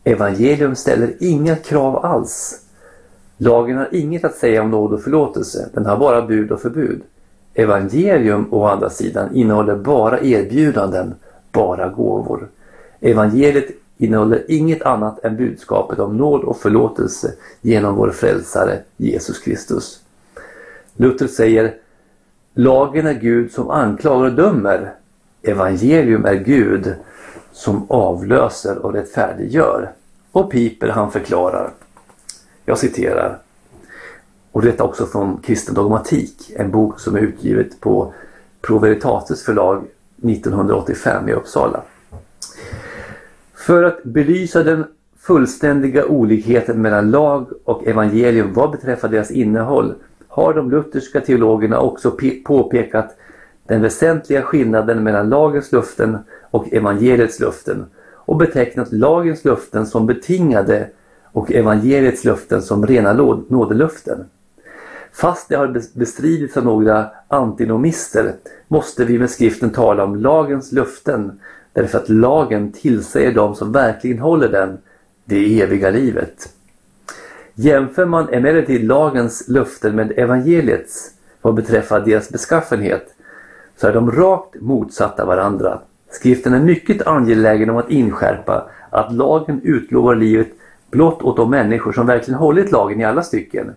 Evangelium 0.08 0.76
ställer 0.76 1.14
inga 1.20 1.56
krav 1.56 2.06
alls. 2.06 2.62
Lagen 3.38 3.78
har 3.78 3.88
inget 3.92 4.26
att 4.26 4.36
säga 4.36 4.62
om 4.62 4.72
nåd 4.72 4.94
och 4.94 5.04
förlåtelse, 5.04 5.70
den 5.74 5.86
har 5.86 5.98
bara 5.98 6.22
bud 6.22 6.52
och 6.52 6.62
förbud. 6.62 7.02
Evangelium 7.54 8.48
å 8.52 8.66
andra 8.66 8.90
sidan 8.90 9.36
innehåller 9.36 9.76
bara 9.76 10.20
erbjudanden, 10.20 11.16
bara 11.52 11.90
gåvor. 11.90 12.48
Evangeliet 13.00 13.66
innehåller 13.98 14.52
inget 14.52 14.82
annat 14.82 15.26
än 15.26 15.38
budskapet 15.38 16.00
om 16.00 16.18
nåd 16.18 16.44
och 16.44 16.58
förlåtelse 16.58 17.34
genom 17.62 17.96
vår 17.96 18.12
frälsare 18.12 18.80
Jesus 18.98 19.40
Kristus. 19.40 20.00
Luther 20.96 21.28
säger 21.28 21.74
Lagen 22.54 23.08
är 23.08 23.14
Gud 23.14 23.52
som 23.52 23.70
anklagar 23.70 24.26
och 24.26 24.36
dömer. 24.36 24.94
Evangelium 25.42 26.26
är 26.26 26.36
Gud 26.36 26.96
som 27.52 27.86
avlöser 27.90 28.78
och 28.78 28.94
rättfärdiggör. 28.94 29.92
Och 30.38 30.52
Piper 30.52 30.88
han 30.88 31.12
förklarar, 31.12 31.72
jag 32.66 32.78
citerar, 32.78 33.38
och 34.52 34.62
detta 34.62 34.84
också 34.84 35.06
från 35.06 35.38
Kristen 35.38 35.76
dogmatik, 35.76 36.52
en 36.56 36.72
bok 36.72 37.00
som 37.00 37.16
är 37.16 37.20
utgivet 37.20 37.80
på 37.80 38.14
Proveritatis 38.62 39.44
förlag 39.44 39.84
1985 40.24 41.30
i 41.30 41.34
Uppsala. 41.34 41.82
För 43.56 43.84
att 43.84 44.04
belysa 44.04 44.64
den 44.64 44.86
fullständiga 45.20 46.06
olikheten 46.06 46.82
mellan 46.82 47.12
lag 47.12 47.48
och 47.64 47.88
evangelium 47.88 48.54
vad 48.54 48.72
beträffar 48.72 49.10
deras 49.10 49.32
innehåll 49.32 49.94
har 50.28 50.54
de 50.54 50.72
lutherska 50.72 51.22
teologerna 51.22 51.80
också 51.80 52.18
påpekat 52.46 53.18
den 53.68 53.82
väsentliga 53.82 54.42
skillnaden 54.42 55.04
mellan 55.04 55.30
lagens 55.30 55.72
luften 55.72 56.18
och 56.52 56.74
evangeliets 56.74 57.40
luften 57.40 57.86
och 58.28 58.38
betecknat 58.38 58.92
lagens 58.92 59.46
löften 59.46 59.86
som 59.86 60.06
betingade 60.06 60.90
och 61.32 61.52
evangeliets 61.52 62.24
löften 62.24 62.62
som 62.62 62.88
rena 62.88 63.14
nådelöften. 63.50 64.26
Fast 65.14 65.50
det 65.50 65.56
har 65.56 65.98
bestridits 66.00 66.58
av 66.58 66.66
några 66.66 67.10
antinomister 67.28 68.34
måste 68.68 69.06
vi 69.06 69.20
med 69.20 69.30
skriften 69.30 69.70
tala 69.70 70.04
om 70.04 70.16
lagens 70.16 70.72
löften 70.72 71.40
därför 71.74 71.98
att 71.98 72.10
lagen 72.10 72.72
tillsäger 72.72 73.34
dem 73.34 73.56
som 73.56 73.72
verkligen 73.72 74.20
håller 74.20 74.50
den 74.50 74.78
det 75.26 75.62
eviga 75.62 75.90
livet. 75.90 76.50
Jämför 77.54 78.06
man 78.06 78.34
emellertid 78.34 78.84
lagens 78.84 79.48
löften 79.48 79.96
med 79.96 80.12
evangeliets 80.20 81.12
vad 81.42 81.54
beträffar 81.54 82.00
deras 82.00 82.30
beskaffenhet 82.30 83.16
så 83.78 83.88
är 83.88 83.94
de 83.94 84.12
rakt 84.12 84.62
motsatta 84.62 85.26
varandra. 85.26 85.80
Skriften 86.12 86.54
är 86.54 86.60
mycket 86.60 87.08
angelägen 87.08 87.70
om 87.70 87.78
att 87.78 87.92
inskärpa 87.92 88.70
att 88.90 89.14
lagen 89.14 89.62
utlovar 89.64 90.16
livet 90.16 90.48
blott 90.92 91.22
åt 91.22 91.38
de 91.38 91.50
människor 91.50 91.92
som 91.92 92.08
verkligen 92.08 92.40
hållit 92.40 92.72
lagen 92.72 93.02
i 93.02 93.06
alla 93.06 93.24
stycken. 93.24 93.76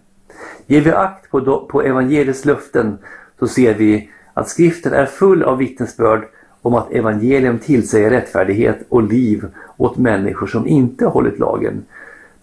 Ger 0.66 0.80
vi 0.80 0.90
akt 0.90 1.30
på, 1.30 1.66
på 1.70 1.82
evangeliets 1.82 2.44
löften 2.44 2.98
så 3.38 3.48
ser 3.48 3.74
vi 3.74 4.10
att 4.34 4.48
skriften 4.48 4.92
är 4.92 5.06
full 5.06 5.42
av 5.42 5.58
vittnesbörd 5.58 6.24
om 6.62 6.74
att 6.74 6.92
evangelium 6.92 7.58
tillsäger 7.58 8.10
rättfärdighet 8.10 8.78
och 8.88 9.02
liv 9.02 9.46
åt 9.76 9.98
människor 9.98 10.46
som 10.46 10.66
inte 10.66 11.06
hållit 11.06 11.38
lagen. 11.38 11.84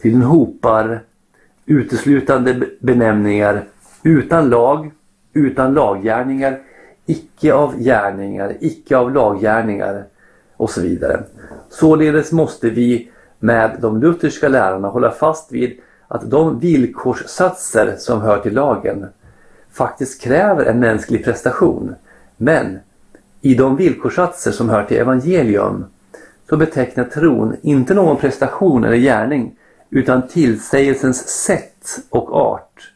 Till 0.02 0.12
den 0.12 0.22
hopar 0.22 1.02
uteslutande 1.66 2.68
benämningar 2.80 3.64
utan 4.04 4.50
lag, 4.50 4.92
utan 5.34 5.74
laggärningar, 5.74 6.60
icke 7.08 7.54
av 7.54 7.80
gärningar, 7.80 8.58
icke 8.60 8.98
av 8.98 9.14
laggärningar 9.14 10.06
och 10.58 10.70
så 10.70 10.82
vidare. 10.82 11.24
Således 11.70 12.32
måste 12.32 12.70
vi 12.70 13.12
med 13.40 13.78
de 13.82 14.02
lutherska 14.02 14.48
lärarna 14.48 14.88
hålla 14.88 15.12
fast 15.12 15.52
vid 15.52 15.80
att 16.08 16.30
de 16.30 16.60
villkorssatser 16.60 17.96
som 17.98 18.22
hör 18.22 18.40
till 18.40 18.54
lagen 18.54 19.06
faktiskt 19.72 20.22
kräver 20.22 20.66
en 20.66 20.80
mänsklig 20.80 21.26
prestation. 21.26 21.96
Men 22.38 22.80
I 23.42 23.56
de 23.56 23.76
villkorssatser 23.76 24.52
som 24.52 24.70
hör 24.70 24.84
till 24.84 24.98
evangelium 24.98 25.86
så 26.50 26.58
betecknar 26.58 27.04
tron 27.04 27.56
inte 27.62 27.94
någon 27.94 28.18
prestation 28.18 28.84
eller 28.84 28.98
gärning 28.98 29.56
utan 29.90 30.28
tillsägelsens 30.28 31.28
sätt 31.28 32.00
och 32.10 32.36
art. 32.36 32.92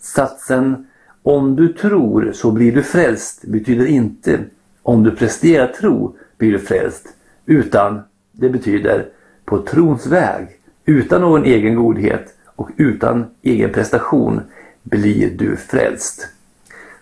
Satsen 0.00 0.86
om 1.22 1.56
du 1.56 1.68
tror 1.68 2.32
så 2.32 2.50
blir 2.50 2.72
du 2.72 2.82
frälst 2.82 3.42
betyder 3.42 3.86
inte 3.86 4.38
om 4.82 5.02
du 5.02 5.10
presterar 5.10 5.66
tro 5.66 6.16
blir 6.38 6.52
du 6.52 6.58
frälst 6.58 7.08
utan 7.46 8.00
det 8.32 8.48
betyder 8.48 9.08
på 9.44 9.58
trons 9.58 10.06
väg 10.06 10.48
utan 10.84 11.20
någon 11.20 11.44
egen 11.44 11.74
godhet 11.74 12.34
och 12.46 12.70
utan 12.76 13.24
egen 13.42 13.72
prestation 13.72 14.40
blir 14.82 15.30
du 15.30 15.56
frälst. 15.56 16.28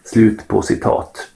Slut 0.04 0.48
på 0.48 0.62
citat. 0.62 1.28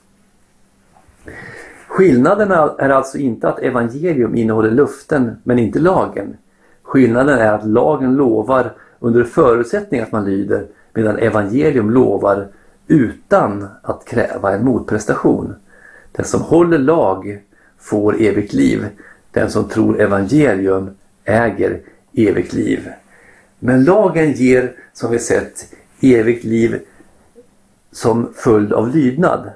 Skillnaden 1.86 2.50
är 2.50 2.88
alltså 2.88 3.18
inte 3.18 3.48
att 3.48 3.58
evangelium 3.58 4.34
innehåller 4.34 4.70
luften 4.70 5.36
men 5.42 5.58
inte 5.58 5.78
lagen. 5.78 6.36
Skillnaden 6.82 7.38
är 7.38 7.52
att 7.52 7.66
lagen 7.66 8.16
lovar 8.16 8.72
under 8.98 9.24
förutsättning 9.24 10.00
att 10.00 10.12
man 10.12 10.24
lyder 10.24 10.66
medan 10.94 11.18
evangelium 11.18 11.90
lovar 11.90 12.48
utan 12.86 13.68
att 13.82 14.04
kräva 14.04 14.52
en 14.54 14.64
motprestation. 14.64 15.54
Den 16.12 16.24
som 16.24 16.40
håller 16.40 16.78
lag 16.78 17.38
får 17.78 18.22
evigt 18.22 18.52
liv. 18.52 18.86
Den 19.30 19.50
som 19.50 19.68
tror 19.68 20.00
evangelium 20.00 20.90
äger 21.24 21.80
evigt 22.12 22.52
liv. 22.52 22.88
Men 23.58 23.84
lagen 23.84 24.32
ger, 24.32 24.72
som 24.92 25.10
vi 25.10 25.18
sett, 25.18 25.74
evigt 26.00 26.44
liv 26.44 26.80
som 27.92 28.32
följd 28.34 28.72
av 28.72 28.88
lydnad. 28.88 29.50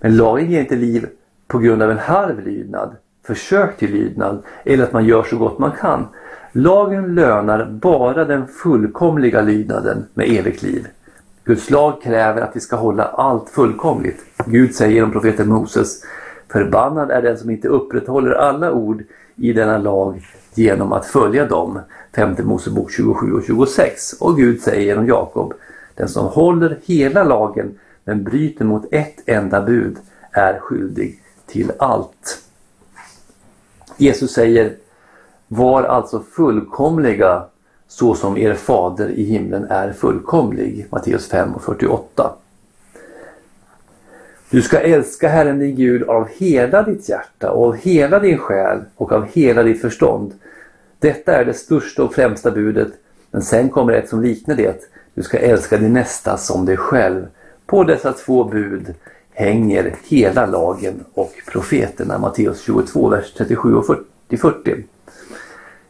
Men 0.00 0.16
lagen 0.16 0.50
ger 0.50 0.60
inte 0.60 0.76
liv 0.76 1.08
på 1.46 1.58
grund 1.58 1.82
av 1.82 1.90
en 1.90 1.98
halv 1.98 2.44
lydnad, 2.44 2.96
försök 3.26 3.76
till 3.76 3.90
lydnad 3.90 4.42
eller 4.64 4.84
att 4.84 4.92
man 4.92 5.06
gör 5.06 5.22
så 5.22 5.36
gott 5.38 5.58
man 5.58 5.72
kan. 5.80 6.06
Lagen 6.52 7.14
lönar 7.14 7.66
bara 7.66 8.24
den 8.24 8.46
fullkomliga 8.46 9.42
lydnaden 9.42 10.06
med 10.14 10.28
evigt 10.30 10.62
liv. 10.62 10.88
Guds 11.46 11.70
lag 11.70 12.02
kräver 12.02 12.40
att 12.40 12.56
vi 12.56 12.60
ska 12.60 12.76
hålla 12.76 13.04
allt 13.04 13.48
fullkomligt. 13.48 14.24
Gud 14.46 14.74
säger 14.74 14.94
genom 14.94 15.12
profeten 15.12 15.48
Moses 15.48 16.02
Förbannad 16.48 17.10
är 17.10 17.22
den 17.22 17.38
som 17.38 17.50
inte 17.50 17.68
upprätthåller 17.68 18.30
alla 18.30 18.72
ord 18.72 19.04
i 19.36 19.52
denna 19.52 19.78
lag 19.78 20.26
genom 20.54 20.92
att 20.92 21.06
följa 21.06 21.46
dem. 21.46 21.80
5 22.14 22.36
Mosebok 22.42 22.90
27 22.90 23.32
och 23.32 23.44
26. 23.46 24.12
Och 24.12 24.36
Gud 24.36 24.62
säger 24.62 24.80
genom 24.80 25.06
Jakob 25.06 25.54
Den 25.94 26.08
som 26.08 26.26
håller 26.26 26.78
hela 26.84 27.24
lagen 27.24 27.78
men 28.04 28.24
bryter 28.24 28.64
mot 28.64 28.84
ett 28.90 29.16
enda 29.26 29.62
bud 29.62 29.96
är 30.30 30.58
skyldig 30.58 31.22
till 31.46 31.72
allt. 31.78 32.42
Jesus 33.96 34.32
säger 34.32 34.76
Var 35.48 35.82
alltså 35.82 36.22
fullkomliga 36.36 37.44
så 37.88 38.14
som 38.14 38.36
er 38.36 38.54
fader 38.54 39.08
i 39.08 39.22
himlen 39.22 39.64
är 39.64 39.92
fullkomlig. 39.92 40.86
Matteus 40.90 41.28
5 41.28 41.54
och 41.54 41.62
48. 41.62 42.32
Du 44.50 44.62
ska 44.62 44.78
älska 44.78 45.28
Herren 45.28 45.58
din 45.58 45.76
Gud 45.76 46.02
av 46.02 46.28
hela 46.36 46.82
ditt 46.82 47.08
hjärta 47.08 47.50
och 47.50 47.66
av 47.66 47.76
hela 47.76 48.18
din 48.18 48.38
själ 48.38 48.78
och 48.96 49.12
av 49.12 49.26
hela 49.32 49.62
ditt 49.62 49.80
förstånd. 49.80 50.32
Detta 50.98 51.32
är 51.32 51.44
det 51.44 51.54
största 51.54 52.04
och 52.04 52.14
främsta 52.14 52.50
budet. 52.50 52.88
Men 53.30 53.42
sen 53.42 53.68
kommer 53.68 53.92
ett 53.92 54.08
som 54.08 54.22
liknar 54.22 54.54
det. 54.54 54.90
Du 55.14 55.22
ska 55.22 55.38
älska 55.38 55.76
din 55.76 55.92
nästa 55.92 56.36
som 56.36 56.66
dig 56.66 56.76
själv. 56.76 57.26
På 57.66 57.84
dessa 57.84 58.12
två 58.12 58.44
bud 58.44 58.94
hänger 59.32 59.94
hela 60.04 60.46
lagen 60.46 61.04
och 61.14 61.32
profeterna. 61.46 62.18
Matteus 62.18 62.60
22, 62.60 63.08
vers 63.08 63.32
37 63.36 63.74
och 63.74 63.86
40. 63.86 64.84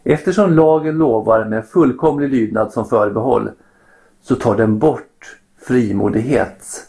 Eftersom 0.08 0.52
lagen 0.52 0.98
lovar 0.98 1.44
med 1.44 1.66
fullkomlig 1.66 2.30
lydnad 2.30 2.72
som 2.72 2.88
förbehåll 2.88 3.50
så 4.22 4.34
tar 4.34 4.56
den 4.56 4.78
bort 4.78 5.38
frimodighet. 5.62 6.86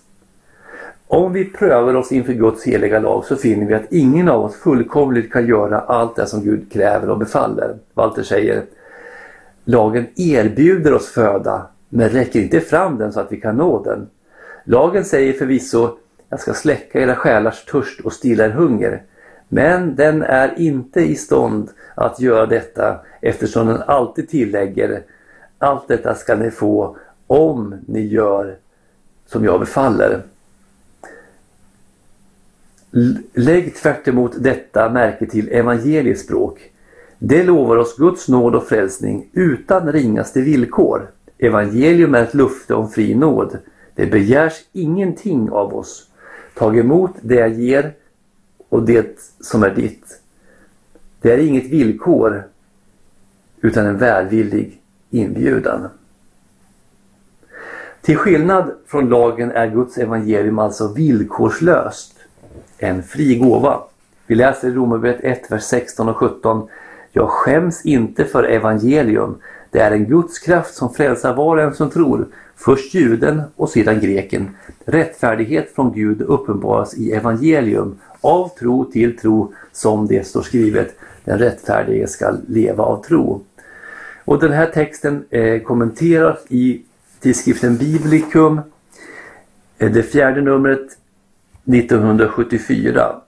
Om 1.08 1.34
vi 1.34 1.46
prövar 1.46 1.96
oss 1.96 2.12
inför 2.12 2.34
Guds 2.34 2.64
heliga 2.64 3.00
lag 3.00 3.26
så 3.26 3.36
finner 3.36 3.68
vi 3.68 3.74
att 3.74 3.92
ingen 3.94 4.30
av 4.30 4.46
oss 4.46 4.56
fullkomligt 4.56 5.32
kan 5.32 5.48
göra 5.48 5.80
allt 5.80 6.16
det 6.16 6.28
som 6.28 6.44
Gud 6.44 6.72
kräver 6.72 7.10
och 7.10 7.18
befaller. 7.18 7.76
Walter 7.94 8.24
säger 8.24 8.64
Lagen 9.64 10.06
erbjuder 10.16 10.94
oss 10.94 11.08
föda 11.08 11.68
men 11.90 12.10
räcker 12.10 12.40
inte 12.40 12.60
fram 12.60 12.98
den 12.98 13.14
så 13.14 13.20
att 13.20 13.32
vi 13.32 13.42
kan 13.42 13.56
nå 13.56 13.84
den. 13.84 14.10
Lagen 14.64 15.06
säger 15.06 15.34
förvisso 15.34 15.90
jag 16.30 16.40
ska 16.40 16.54
släcka 16.54 17.00
era 17.00 17.16
själars 17.16 17.66
törst 17.66 18.00
och 18.00 18.14
stilla 18.14 18.46
er 18.46 18.50
hunger. 18.50 19.04
Men 19.50 19.96
den 19.96 20.22
är 20.22 20.60
inte 20.60 21.02
i 21.02 21.16
stånd 21.16 21.70
att 21.96 22.20
göra 22.20 22.46
detta 22.46 23.00
eftersom 23.22 23.68
den 23.68 23.82
alltid 23.82 24.30
tillägger 24.30 25.04
allt 25.58 25.88
detta 25.88 26.16
ska 26.16 26.36
ni 26.36 26.52
få 26.52 26.98
om 27.28 27.76
ni 27.86 28.08
gör 28.08 28.56
som 29.26 29.46
jag 29.46 29.60
befaller. 29.60 30.22
Lägg 33.34 33.76
tvärt 33.76 34.08
emot 34.08 34.32
detta 34.38 34.90
märke 34.90 35.26
till 35.26 35.50
evangeliets 35.50 36.22
språk. 36.22 36.72
Det 37.20 37.44
lovar 37.44 37.78
oss 37.78 37.98
Guds 37.98 38.28
nåd 38.28 38.56
och 38.56 38.68
frälsning 38.68 39.30
utan 39.34 39.92
ringaste 39.92 40.42
villkor. 40.42 41.08
Evangelium 41.38 42.16
är 42.16 42.24
ett 42.24 42.34
lufte 42.34 42.74
om 42.74 42.90
fri 42.90 43.16
nåd. 43.16 43.58
Det 43.96 44.06
begärs 44.06 44.54
ingenting 44.72 45.50
av 45.50 45.76
oss. 45.76 46.10
Tag 46.54 46.78
emot 46.78 47.12
det 47.22 47.36
jag 47.36 47.54
ger 47.54 47.94
och 48.70 48.84
det 48.84 49.20
som 49.42 49.64
är 49.64 49.70
ditt. 49.70 50.22
Det 51.22 51.34
är 51.34 51.38
inget 51.38 51.66
villkor 51.66 52.44
utan 53.62 53.86
en 53.86 53.98
välvillig 53.98 54.82
inbjudan. 55.10 55.88
Till 58.02 58.18
skillnad 58.18 58.72
från 58.88 59.10
lagen 59.10 59.52
är 59.52 59.68
Guds 59.68 59.98
evangelium 59.98 60.60
alltså 60.60 60.94
villkorslöst 60.94 62.14
en 62.78 63.04
fri 63.04 63.36
gåva. 63.36 63.80
Vi 64.28 64.36
läser 64.36 64.68
i 64.68 64.72
Romarbrevet 64.72 65.24
1, 65.24 65.52
vers 65.52 65.64
16 65.64 66.10
och 66.10 66.18
17. 66.18 66.68
Jag 67.12 67.30
skäms 67.30 67.86
inte 67.86 68.26
för 68.26 68.44
evangelium. 68.44 69.38
Det 69.72 69.80
är 69.80 69.92
en 69.92 70.06
Guds 70.06 70.40
kraft 70.40 70.76
som 70.76 70.94
frälsar 70.94 71.34
var 71.34 71.58
och 71.58 71.64
en 71.64 71.74
som 71.74 71.90
tror. 71.90 72.28
Först 72.58 72.94
juden 72.94 73.42
och 73.56 73.70
sedan 73.70 74.00
greken. 74.00 74.50
Rättfärdighet 74.86 75.76
från 75.76 75.94
Gud 75.94 76.22
uppenbaras 76.22 76.98
i 76.98 77.12
evangelium. 77.12 78.00
Av 78.22 78.50
tro 78.60 78.86
till 78.86 79.18
tro 79.18 79.54
som 79.72 80.08
det 80.08 80.28
står 80.28 80.42
skrivet. 80.42 80.96
Den 81.24 81.40
rättfärdige 81.40 82.08
skall 82.08 82.38
leva 82.48 82.84
av 82.84 83.04
tro. 83.04 83.44
Och 84.26 84.40
den 84.40 84.52
här 84.52 84.66
texten 84.66 85.26
eh, 85.30 85.62
kommenteras 85.62 86.38
i 86.50 86.82
tidskriften 87.20 87.78
Biblicum. 87.78 88.62
Eh, 89.78 89.92
det 89.92 90.04
fjärde 90.04 90.42
numret 90.42 90.88
1974. 91.66 93.22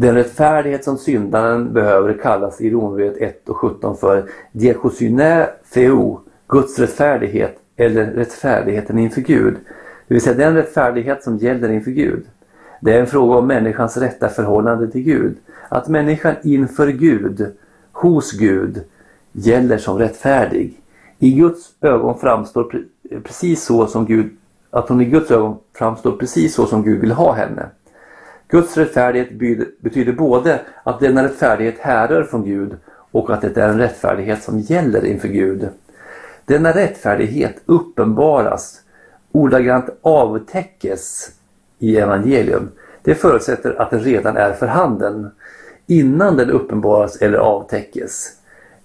Den 0.00 0.14
rättfärdighet 0.14 0.84
som 0.84 0.98
syndaren 0.98 1.72
behöver 1.72 2.12
kallas 2.12 2.60
i 2.60 2.70
Romarbrevet 2.70 3.16
1 3.16 3.48
och 3.48 3.56
17 3.56 3.96
för 3.96 4.24
diakosyne 4.52 5.48
theo, 5.72 6.20
Guds 6.48 6.78
rättfärdighet 6.78 7.56
eller 7.76 8.06
rättfärdigheten 8.06 8.98
inför 8.98 9.20
Gud. 9.20 9.54
Det 10.08 10.14
vill 10.14 10.22
säga 10.22 10.36
den 10.36 10.54
rättfärdighet 10.54 11.24
som 11.24 11.36
gäller 11.36 11.68
inför 11.68 11.90
Gud. 11.90 12.24
Det 12.80 12.92
är 12.92 13.00
en 13.00 13.06
fråga 13.06 13.36
om 13.36 13.46
människans 13.46 13.96
rätta 13.96 14.28
förhållande 14.28 14.90
till 14.90 15.02
Gud. 15.02 15.36
Att 15.68 15.88
människan 15.88 16.34
inför 16.42 16.88
Gud, 16.88 17.46
hos 17.92 18.32
Gud, 18.32 18.80
gäller 19.32 19.78
som 19.78 19.98
rättfärdig. 19.98 20.80
I 21.18 21.30
Guds 21.30 21.70
ögon 21.80 22.18
framstår 22.18 22.82
precis 23.24 23.64
så 23.64 23.86
som 23.86 24.06
Gud, 24.06 24.30
att 24.70 24.88
hon 24.88 25.00
i 25.00 25.04
Guds 25.04 25.30
ögon 25.30 25.56
framstår 25.74 26.12
precis 26.12 26.54
så 26.54 26.66
som 26.66 26.82
Gud 26.82 27.00
vill 27.00 27.12
ha 27.12 27.32
henne. 27.32 27.66
Guds 28.50 28.76
rättfärdighet 28.76 29.28
betyder 29.80 30.12
både 30.12 30.60
att 30.82 31.00
denna 31.00 31.24
rättfärdighet 31.24 31.78
härrör 31.78 32.24
från 32.24 32.44
Gud 32.44 32.76
och 33.10 33.30
att 33.30 33.40
det 33.40 33.56
är 33.56 33.68
en 33.68 33.78
rättfärdighet 33.78 34.42
som 34.42 34.58
gäller 34.58 35.04
inför 35.04 35.28
Gud. 35.28 35.68
Denna 36.44 36.72
rättfärdighet 36.72 37.56
uppenbaras, 37.66 38.80
ordagrant 39.32 39.88
avtäckes 40.02 41.30
i 41.78 41.96
evangelium. 41.96 42.70
Det 43.02 43.14
förutsätter 43.14 43.80
att 43.80 43.90
den 43.90 44.00
redan 44.00 44.36
är 44.36 44.52
för 44.52 44.66
handen 44.66 45.30
innan 45.86 46.36
den 46.36 46.50
uppenbaras 46.50 47.16
eller 47.16 47.38
avtäckes. 47.38 48.32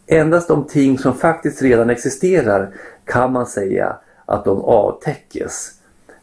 Endast 0.07 0.47
de 0.47 0.63
ting 0.63 0.97
som 0.99 1.13
faktiskt 1.13 1.61
redan 1.61 1.89
existerar 1.89 2.69
kan 3.05 3.31
man 3.31 3.45
säga 3.45 3.95
att 4.25 4.45
de 4.45 4.61
avtäckes. 4.61 5.71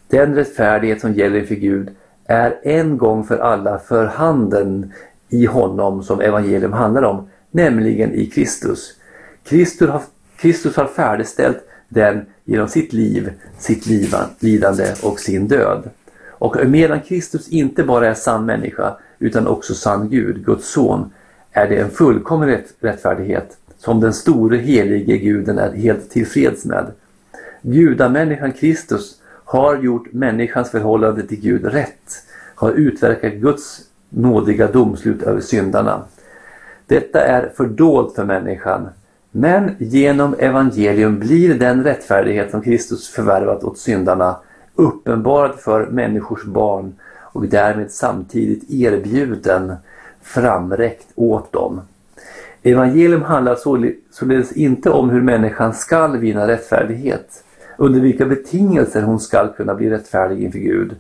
Den 0.09 0.35
rättfärdighet 0.35 1.00
som 1.00 1.12
gäller 1.12 1.38
inför 1.38 1.55
Gud 1.55 1.90
är 2.33 2.59
en 2.62 2.99
gång 2.99 3.25
för 3.25 3.38
alla 3.38 3.79
för 3.79 4.07
handen 4.07 4.92
i 5.29 5.47
honom 5.47 6.03
som 6.03 6.21
evangelium 6.21 6.73
handlar 6.73 7.03
om, 7.03 7.29
nämligen 7.51 8.14
i 8.14 8.27
Kristus. 8.27 8.97
Kristus 9.45 9.90
har, 9.90 10.03
Kristus 10.37 10.77
har 10.77 10.87
färdigställt 10.87 11.59
den 11.88 12.27
genom 12.45 12.68
sitt 12.68 12.92
liv, 12.92 13.33
sitt 13.59 13.87
lidande 14.40 14.87
och 15.03 15.21
sin 15.21 15.49
död. 15.49 15.90
Och 16.29 16.57
medan 16.66 17.01
Kristus 17.01 17.49
inte 17.49 17.85
bara 17.85 18.09
är 18.09 18.14
sann 18.14 18.47
människa 18.47 18.97
utan 19.18 19.47
också 19.47 19.75
sann 19.75 20.09
Gud, 20.11 20.45
Guds 20.45 20.73
son, 20.73 21.11
är 21.53 21.68
det 21.68 21.77
en 21.77 21.90
fullkomlig 21.90 22.59
rättfärdighet 22.81 23.57
som 23.79 24.01
den 24.01 24.12
store 24.12 24.57
helige 24.57 25.16
guden 25.16 25.59
är 25.59 25.73
helt 25.73 26.11
tillfreds 26.11 26.64
med. 26.64 26.87
Gudamänniskan 27.62 28.53
Kristus 28.53 29.22
har 29.53 29.77
gjort 29.77 30.12
människans 30.12 30.71
förhållande 30.71 31.23
till 31.23 31.41
Gud 31.41 31.65
rätt, 31.65 32.23
har 32.55 32.73
utverkat 32.73 33.33
Guds 33.33 33.81
nådiga 34.09 34.67
domslut 34.67 35.23
över 35.23 35.41
syndarna. 35.41 36.03
Detta 36.87 37.21
är 37.21 37.53
fördolt 37.57 38.15
för 38.15 38.25
människan, 38.25 38.88
men 39.31 39.77
genom 39.79 40.35
evangelium 40.38 41.19
blir 41.19 41.55
den 41.55 41.85
rättfärdighet 41.85 42.51
som 42.51 42.62
Kristus 42.62 43.09
förvärvat 43.09 43.65
åt 43.65 43.79
syndarna 43.79 44.37
uppenbarad 44.75 45.55
för 45.55 45.87
människors 45.87 46.45
barn 46.45 46.95
och 47.33 47.47
därmed 47.47 47.91
samtidigt 47.91 48.71
erbjuden 48.71 49.75
framräckt 50.23 51.09
åt 51.15 51.53
dem. 51.53 51.81
Evangelium 52.62 53.23
handlar 53.23 53.57
således 54.11 54.53
inte 54.53 54.91
om 54.91 55.11
hur 55.11 55.23
människan 55.23 55.75
skall 55.75 56.17
vinna 56.17 56.49
rättfärdighet, 56.49 57.45
under 57.77 58.01
vilka 58.01 58.27
betingelser 58.27 59.03
hon 59.03 59.21
skall 59.21 59.49
kunna 59.49 59.75
bli 59.75 59.91
rättfärdig 59.91 60.43
inför 60.43 60.59
Gud. 60.59 60.97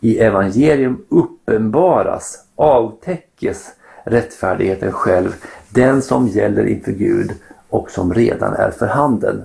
I 0.00 0.18
evangelium 0.18 1.04
uppenbaras, 1.08 2.44
avtäckes 2.56 3.70
rättfärdigheten 4.04 4.92
själv, 4.92 5.34
den 5.70 6.02
som 6.02 6.28
gäller 6.28 6.66
inför 6.66 6.92
Gud 6.92 7.32
och 7.68 7.90
som 7.90 8.14
redan 8.14 8.54
är 8.54 8.70
för 8.70 8.86
handen. 8.86 9.44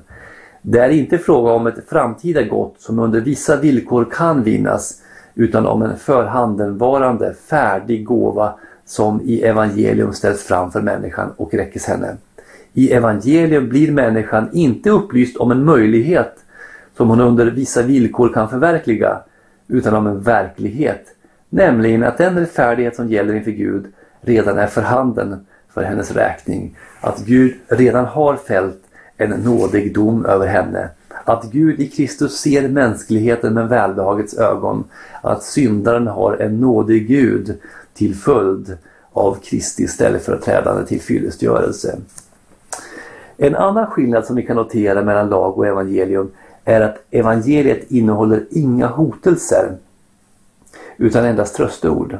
Det 0.62 0.80
är 0.80 0.90
inte 0.90 1.18
fråga 1.18 1.52
om 1.52 1.68
ett 1.68 1.90
framtida 1.90 2.44
gott 2.44 2.76
som 2.80 3.00
under 3.00 3.22
vissa 3.22 3.56
villkor 3.56 4.08
kan 4.12 4.44
vinnas 4.44 5.02
utan 5.36 5.66
om 5.66 5.82
en 5.82 5.98
förhandenvarande 5.98 7.34
färdig 7.34 8.06
gåva 8.06 8.54
som 8.86 9.22
i 9.22 9.42
evangelium 9.42 10.14
ställs 10.14 10.44
fram 10.44 10.72
för 10.72 10.82
människan 10.82 11.32
och 11.38 11.54
räckes 11.54 11.86
henne. 11.86 12.18
I 12.74 12.92
evangelium 12.92 13.70
blir 13.70 13.92
människan 13.92 14.50
inte 14.54 14.90
upplyst 14.90 15.38
om 15.38 15.52
en 15.52 15.66
möjlighet 15.66 16.36
som 17.00 17.10
hon 17.10 17.22
under 17.22 17.46
vissa 17.46 17.82
villkor 17.82 18.34
kan 18.34 18.50
förverkliga 18.50 19.20
utan 19.68 19.94
om 19.94 20.08
en 20.08 20.22
verklighet, 20.22 21.06
nämligen 21.50 22.04
att 22.04 22.18
den 22.18 22.40
rättfärdighet 22.40 22.96
som 22.96 23.10
gäller 23.10 23.34
inför 23.34 23.52
Gud 23.52 23.86
redan 24.22 24.58
är 24.58 24.68
för 24.68 24.82
handen 24.82 25.46
för 25.74 25.84
hennes 25.84 26.12
räkning. 26.12 26.78
Att 27.02 27.26
Gud 27.26 27.54
redan 27.68 28.06
har 28.06 28.36
fällt 28.36 28.82
en 29.18 29.30
nådig 29.30 29.94
dom 29.94 30.26
över 30.26 30.48
henne. 30.48 30.90
Att 31.26 31.52
Gud 31.52 31.80
i 31.80 31.88
Kristus 31.88 32.38
ser 32.38 32.68
mänskligheten 32.68 33.54
med 33.54 33.70
välbehagets 33.70 34.38
ögon. 34.38 34.84
Att 35.22 35.44
syndaren 35.44 36.08
har 36.08 36.38
en 36.38 36.60
nådig 36.60 37.08
Gud 37.08 37.58
till 37.94 38.16
följd 38.16 38.78
av 39.14 39.38
Kristi 39.44 39.88
ställföreträdande 39.88 40.86
till 40.86 41.02
fyllestgörelse. 41.02 41.98
En 43.38 43.56
annan 43.56 43.88
skillnad 43.88 44.26
som 44.26 44.36
vi 44.36 44.44
kan 44.46 44.56
notera 44.56 45.04
mellan 45.04 45.30
lag 45.30 45.58
och 45.58 45.68
evangelium 45.68 46.32
är 46.66 46.82
att 46.82 46.98
evangeliet 47.12 47.92
innehåller 47.92 48.46
inga 48.52 48.88
hotelser 48.88 49.78
utan 50.98 51.26
endast 51.26 51.56
trösteord. 51.56 52.18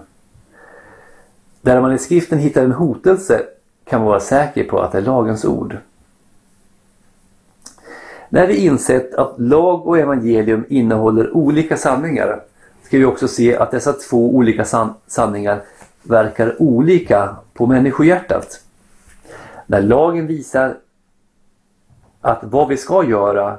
Där 1.62 1.82
man 1.82 1.94
i 1.94 1.98
skriften 1.98 2.40
hittar 2.40 2.64
en 2.64 2.72
hotelse 2.72 3.42
kan 3.86 4.00
man 4.00 4.10
vara 4.10 4.20
säker 4.20 4.64
på 4.64 4.80
att 4.80 4.92
det 4.92 4.98
är 4.98 5.02
lagens 5.02 5.46
ord. 5.46 5.78
När 8.30 8.48
vi 8.48 8.66
insett 8.66 9.16
att 9.16 9.40
lag 9.40 9.88
och 9.88 9.98
evangelium 9.98 10.66
innehåller 10.70 11.36
olika 11.36 11.78
sanningar 11.78 12.42
ska 12.84 12.98
vi 12.98 13.06
också 13.06 13.28
se 13.28 13.58
att 13.58 13.72
dessa 13.72 13.94
två 13.94 14.36
olika 14.36 14.66
san 14.66 14.94
sanningar 15.08 15.62
verkar 16.04 16.62
olika 16.62 17.36
på 17.54 17.66
människohjärtat. 17.66 18.62
När 19.66 19.82
lagen 19.82 20.28
visar 20.28 20.78
att 22.22 22.40
vad 22.42 22.68
vi 22.68 22.78
ska 22.78 23.04
göra 23.04 23.58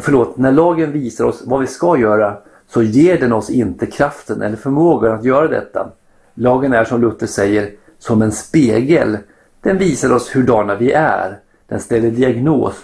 Förlåt, 0.00 0.36
när 0.36 0.52
lagen 0.52 0.92
visar 0.92 1.24
oss 1.24 1.42
vad 1.46 1.60
vi 1.60 1.66
ska 1.66 1.98
göra 1.98 2.36
så 2.68 2.82
ger 2.82 3.20
den 3.20 3.32
oss 3.32 3.50
inte 3.50 3.86
kraften 3.86 4.42
eller 4.42 4.56
förmågan 4.56 5.18
att 5.18 5.24
göra 5.24 5.48
detta. 5.48 5.90
Lagen 6.34 6.72
är 6.72 6.84
som 6.84 7.00
Luther 7.00 7.26
säger 7.26 7.70
som 7.98 8.22
en 8.22 8.32
spegel. 8.32 9.18
Den 9.60 9.78
visar 9.78 10.12
oss 10.12 10.36
hurdana 10.36 10.74
vi 10.74 10.92
är. 10.92 11.38
Den 11.68 11.80
ställer 11.80 12.10
diagnos 12.10 12.74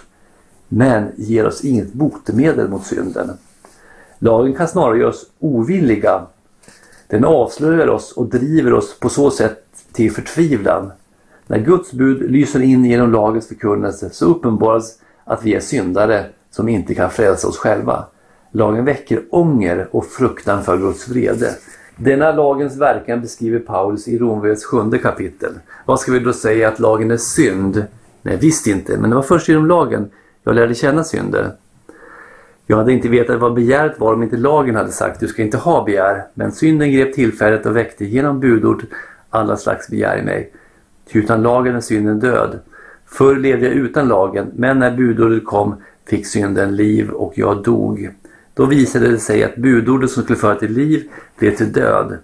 men 0.67 1.07
ger 1.15 1.45
oss 1.45 1.63
inget 1.63 1.93
botemedel 1.93 2.69
mot 2.69 2.85
synden. 2.85 3.31
Lagen 4.19 4.53
kan 4.53 4.67
snarare 4.67 4.97
göra 4.97 5.09
oss 5.09 5.25
ovilliga. 5.39 6.21
Den 7.07 7.25
avslöjar 7.25 7.87
oss 7.87 8.11
och 8.11 8.25
driver 8.25 8.73
oss 8.73 8.99
på 8.99 9.09
så 9.09 9.31
sätt 9.31 9.63
till 9.91 10.11
förtvivlan. 10.11 10.91
När 11.47 11.59
Guds 11.59 11.91
bud 11.91 12.31
lyser 12.31 12.61
in 12.61 12.85
genom 12.85 13.11
lagens 13.11 13.47
förkunnelse 13.47 14.09
så 14.09 14.25
uppenbaras 14.25 14.99
att 15.23 15.43
vi 15.43 15.53
är 15.53 15.59
syndare 15.59 16.25
som 16.55 16.69
inte 16.69 16.95
kan 16.95 17.09
frälsa 17.09 17.47
oss 17.47 17.57
själva. 17.57 18.05
Lagen 18.51 18.85
väcker 18.85 19.21
ånger 19.29 19.87
och 19.91 20.05
fruktan 20.05 20.63
för 20.63 20.77
Guds 20.77 21.09
vrede. 21.09 21.49
Denna 21.95 22.31
lagens 22.31 22.77
verkan 22.77 23.21
beskriver 23.21 23.59
Paulus 23.59 24.07
i 24.07 24.17
Rombrevets 24.17 24.65
sjunde 24.65 24.97
kapitel. 24.97 25.51
Vad 25.85 25.99
ska 25.99 26.11
vi 26.11 26.19
då 26.19 26.33
säga 26.33 26.67
att 26.67 26.79
lagen 26.79 27.11
är 27.11 27.17
synd? 27.17 27.85
Nej, 28.21 28.37
visst 28.41 28.67
inte, 28.67 28.97
men 28.97 29.09
det 29.09 29.15
var 29.15 29.23
först 29.23 29.49
genom 29.49 29.65
lagen 29.65 30.09
jag 30.43 30.55
lärde 30.55 30.75
känna 30.75 31.03
synder. 31.03 31.51
Jag 32.67 32.77
hade 32.77 32.93
inte 32.93 33.09
vetat 33.09 33.39
vad 33.39 33.53
begäret 33.53 33.99
var 33.99 34.13
om 34.13 34.23
inte 34.23 34.37
lagen 34.37 34.75
hade 34.75 34.91
sagt 34.91 35.19
du 35.19 35.27
ska 35.27 35.41
inte 35.41 35.57
ha 35.57 35.83
begär. 35.83 36.23
Men 36.33 36.51
synden 36.51 36.91
grep 36.91 37.13
tillfället 37.13 37.65
och 37.65 37.75
väckte 37.75 38.05
genom 38.05 38.39
budord 38.39 38.85
alla 39.29 39.57
slags 39.57 39.89
begär 39.89 40.17
i 40.17 40.21
mig. 40.21 40.51
Ty 41.11 41.19
utan 41.19 41.41
lagen 41.41 41.75
är 41.75 41.81
synden 41.81 42.19
död. 42.19 42.59
Förr 43.05 43.35
levde 43.35 43.65
jag 43.65 43.75
utan 43.75 44.07
lagen, 44.07 44.51
men 44.55 44.79
när 44.79 44.97
budordet 44.97 45.45
kom 45.45 45.75
fick 46.07 46.27
synden 46.27 46.75
liv 46.75 47.09
och 47.09 47.33
jag 47.35 47.63
dog. 47.63 48.09
Då 48.53 48.65
visade 48.65 49.11
det 49.11 49.19
sig 49.19 49.43
att 49.43 49.55
budordet 49.55 50.11
som 50.11 50.23
skulle 50.23 50.39
föra 50.39 50.55
till 50.55 50.71
liv 50.71 51.09
blev 51.37 51.55
till 51.55 51.71
död. 51.71 52.17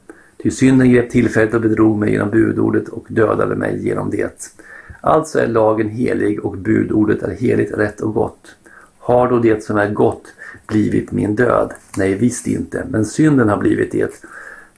Ty 0.43 0.51
synden 0.51 0.91
grep 0.91 1.09
tillfället 1.09 1.53
och 1.53 1.61
bedrog 1.61 1.99
mig 1.99 2.11
genom 2.11 2.29
budordet 2.29 2.87
och 2.87 3.05
dödade 3.09 3.55
mig 3.55 3.87
genom 3.87 4.09
det. 4.09 4.53
Alltså 5.01 5.39
är 5.39 5.47
lagen 5.47 5.89
helig 5.89 6.45
och 6.45 6.57
budordet 6.57 7.23
är 7.23 7.35
heligt, 7.35 7.77
rätt 7.77 8.01
och 8.01 8.13
gott. 8.13 8.55
Har 8.99 9.29
då 9.29 9.39
det 9.39 9.63
som 9.63 9.77
är 9.77 9.89
gott 9.89 10.33
blivit 10.67 11.11
min 11.11 11.35
död? 11.35 11.71
Nej, 11.97 12.15
visst 12.15 12.47
inte, 12.47 12.85
men 12.89 13.05
synden 13.05 13.49
har 13.49 13.57
blivit 13.57 13.91
det, 13.91 14.23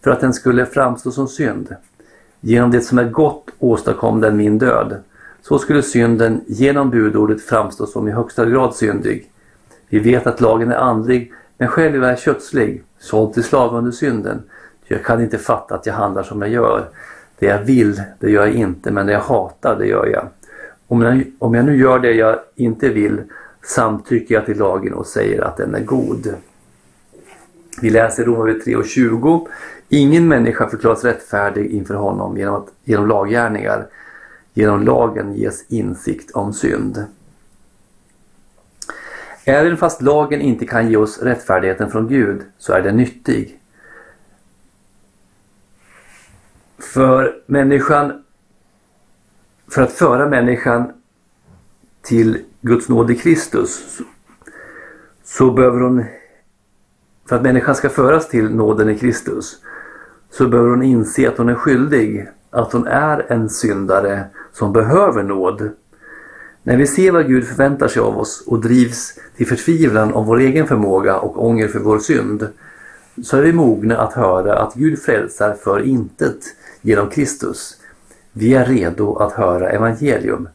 för 0.04 0.12
att 0.12 0.20
den 0.20 0.34
skulle 0.34 0.66
framstå 0.66 1.12
som 1.12 1.28
synd. 1.28 1.76
Genom 2.42 2.72
det 2.72 2.82
som 2.82 3.00
är 3.00 3.10
gott 3.10 3.50
åstadkom 3.60 4.22
den 4.22 4.38
min 4.38 4.58
död. 4.58 4.96
Så 5.44 5.60
skulle 5.60 5.82
synden 5.84 6.42
genom 6.48 6.90
budordet 6.90 7.42
framstå 7.42 7.86
som 7.86 8.08
i 8.08 8.12
högsta 8.12 8.46
grad 8.46 8.76
syndig. 8.76 9.30
Vi 9.90 10.00
vet 10.00 10.28
att 10.28 10.42
lagen 10.42 10.72
är 10.72 10.76
andlig, 10.76 11.34
men 11.58 11.68
själv 11.68 12.04
är 12.04 12.10
jag 12.10 12.20
kötslig, 12.20 12.84
såld 13.00 13.34
till 13.34 13.44
slav 13.44 13.76
under 13.76 13.92
synden. 13.92 14.42
Jag 14.86 15.04
kan 15.04 15.22
inte 15.22 15.38
fatta 15.38 15.76
att 15.76 15.86
jag 15.86 15.94
handlar 15.94 16.24
som 16.24 16.42
jag 16.42 16.52
gör. 16.52 16.90
Det 17.40 17.46
jag 17.46 17.62
vill, 17.62 18.02
det 18.20 18.32
gör 18.32 18.46
jag 18.46 18.56
inte, 18.56 18.92
men 18.92 19.06
det 19.06 19.14
jag 19.14 19.20
hatar, 19.20 19.76
det 19.80 19.86
gör 19.86 20.06
jag. 20.06 20.28
Om 20.88 21.02
jag, 21.02 21.24
om 21.40 21.54
jag 21.54 21.66
nu 21.66 21.78
gör 21.78 22.00
det 22.00 22.12
jag 22.12 22.40
inte 22.56 22.90
vill 22.90 23.22
samtycker 23.64 24.36
jag 24.36 24.46
till 24.46 24.58
lagen 24.58 24.94
och 24.94 25.08
säger 25.08 25.42
att 25.42 25.58
den 25.58 25.76
är 25.76 25.84
god. 25.84 26.34
Vi 27.82 27.90
läser 27.90 28.26
Romarbrevet 28.26 28.64
3 28.64 28.76
och 28.76 28.86
20. 28.86 29.48
Ingen 29.90 30.28
människa 30.28 30.70
förklaras 30.70 31.04
rättfärdig 31.04 31.72
inför 31.72 31.96
honom 31.96 32.38
genom, 32.38 32.56
att, 32.56 32.68
genom 32.84 33.08
laggärningar. 33.08 33.88
Genom 34.54 34.84
lagen 34.84 35.34
ges 35.34 35.66
insikt 35.72 36.32
om 36.32 36.54
synd. 36.54 37.06
Även 39.46 39.78
fast 39.78 40.02
lagen 40.02 40.42
inte 40.42 40.66
kan 40.66 40.90
ge 40.90 40.98
oss 40.98 41.22
rättfärdigheten 41.22 41.92
från 41.92 42.08
Gud 42.08 42.42
så 42.58 42.74
är 42.74 42.82
den 42.82 42.98
nyttig. 42.98 43.60
För 46.78 47.44
människan, 47.46 48.24
för 49.68 49.82
att 49.82 49.92
föra 49.92 50.30
människan 50.30 50.94
till 52.02 52.46
Guds 52.62 52.90
nåd 52.90 53.12
i 53.12 53.16
Kristus 53.16 54.02
så 55.24 55.52
behöver 55.52 55.80
hon, 55.80 56.06
för 57.30 57.36
att 57.36 57.42
människan 57.42 57.76
ska 57.76 57.90
föras 57.90 58.30
till 58.30 58.56
nåden 58.56 58.90
i 58.90 58.98
Kristus, 58.98 59.58
så 60.32 60.48
behöver 60.48 60.70
hon 60.70 60.84
inse 60.84 61.30
att 61.30 61.38
hon 61.38 61.50
är 61.50 61.56
skyldig, 61.56 62.30
att 62.50 62.74
hon 62.74 62.88
är 62.88 63.32
en 63.32 63.50
syndare 63.50 64.26
som 64.54 64.74
behöver 64.74 65.24
nåd. 65.24 65.70
När 66.64 66.78
vi 66.78 66.88
ser 66.88 67.12
vad 67.12 67.28
Gud 67.28 67.48
förväntar 67.48 67.88
sig 67.88 68.02
av 68.02 68.18
oss 68.18 68.44
och 68.48 68.62
drivs 68.62 69.20
till 69.38 69.48
förtvivlan 69.48 70.14
om 70.14 70.26
vår 70.26 70.40
egen 70.40 70.68
förmåga 70.68 71.20
och 71.20 71.46
ånger 71.46 71.68
för 71.68 71.80
vår 71.80 72.00
synd, 72.00 72.48
så 73.24 73.38
är 73.38 73.42
vi 73.42 73.54
mogna 73.54 73.98
att 73.98 74.14
höra 74.14 74.60
att 74.60 74.74
Gud 74.74 75.00
frälsar 75.00 75.54
för 75.54 75.80
intet 75.80 76.40
genom 76.82 77.10
Kristus. 77.10 77.78
Vi 78.32 78.54
är 78.54 78.66
redo 78.66 79.16
att 79.16 79.34
höra 79.34 79.70
evangelium. 79.70 80.50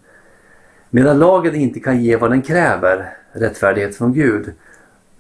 Medan 0.90 1.18
lagen 1.18 1.54
inte 1.54 1.80
kan 1.80 2.02
ge 2.02 2.16
vad 2.16 2.30
den 2.30 2.42
kräver, 2.42 3.16
rättfärdighet 3.32 3.96
från 3.96 4.12
Gud, 4.12 4.52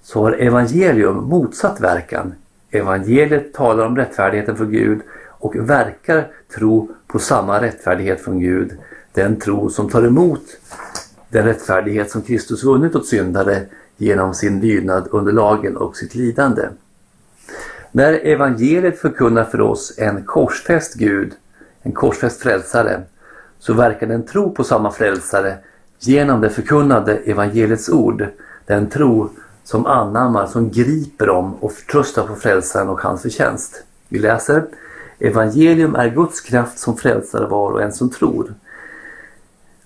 så 0.02 0.22
har 0.22 0.32
evangelium 0.32 1.16
motsatt 1.16 1.80
verkan. 1.80 2.34
Evangeliet 2.70 3.54
talar 3.54 3.86
om 3.86 3.96
rättfärdigheten 3.96 4.56
från 4.56 4.70
Gud 4.70 5.00
och 5.38 5.70
verkar 5.70 6.28
tro 6.54 6.90
på 7.06 7.18
samma 7.18 7.62
rättfärdighet 7.62 8.20
från 8.20 8.40
Gud. 8.40 8.72
Den 9.12 9.40
tro 9.40 9.70
som 9.70 9.90
tar 9.90 10.02
emot 10.02 10.42
den 11.28 11.44
rättfärdighet 11.44 12.10
som 12.10 12.22
Kristus 12.22 12.64
vunnit 12.64 12.94
åt 12.94 13.06
syndare 13.06 13.66
genom 13.96 14.34
sin 14.34 14.60
lydnad 14.60 15.08
under 15.10 15.32
lagen 15.32 15.76
och 15.76 15.96
sitt 15.96 16.14
lidande. 16.14 16.68
När 17.92 18.12
evangeliet 18.12 18.98
förkunnar 18.98 19.44
för 19.44 19.60
oss 19.60 19.94
en 19.98 20.24
korsfäst 20.24 20.94
Gud, 20.94 21.32
en 21.82 21.92
korsfäst 21.92 22.40
frälsare, 22.40 23.02
så 23.58 23.72
verkar 23.72 24.06
den 24.06 24.26
tro 24.26 24.50
på 24.54 24.64
samma 24.64 24.90
frälsare 24.90 25.58
genom 25.98 26.40
det 26.40 26.50
förkunnade 26.50 27.16
evangeliets 27.16 27.88
ord. 27.88 28.26
Den 28.66 28.88
tro 28.88 29.30
som 29.64 29.86
anammar, 29.86 30.46
som 30.46 30.70
griper 30.70 31.28
om 31.28 31.54
och 31.54 31.72
förtröstar 31.72 32.26
på 32.26 32.34
frälsaren 32.34 32.88
och 32.88 33.00
hans 33.00 33.22
förtjänst. 33.22 33.84
Vi 34.08 34.18
läser 34.18 34.64
Evangelium 35.18 35.94
är 35.94 36.08
Guds 36.08 36.40
kraft 36.40 36.78
som 36.78 36.96
frälsare 36.96 37.46
var 37.46 37.70
och 37.70 37.82
en 37.82 37.92
som 37.92 38.10
tror. 38.10 38.54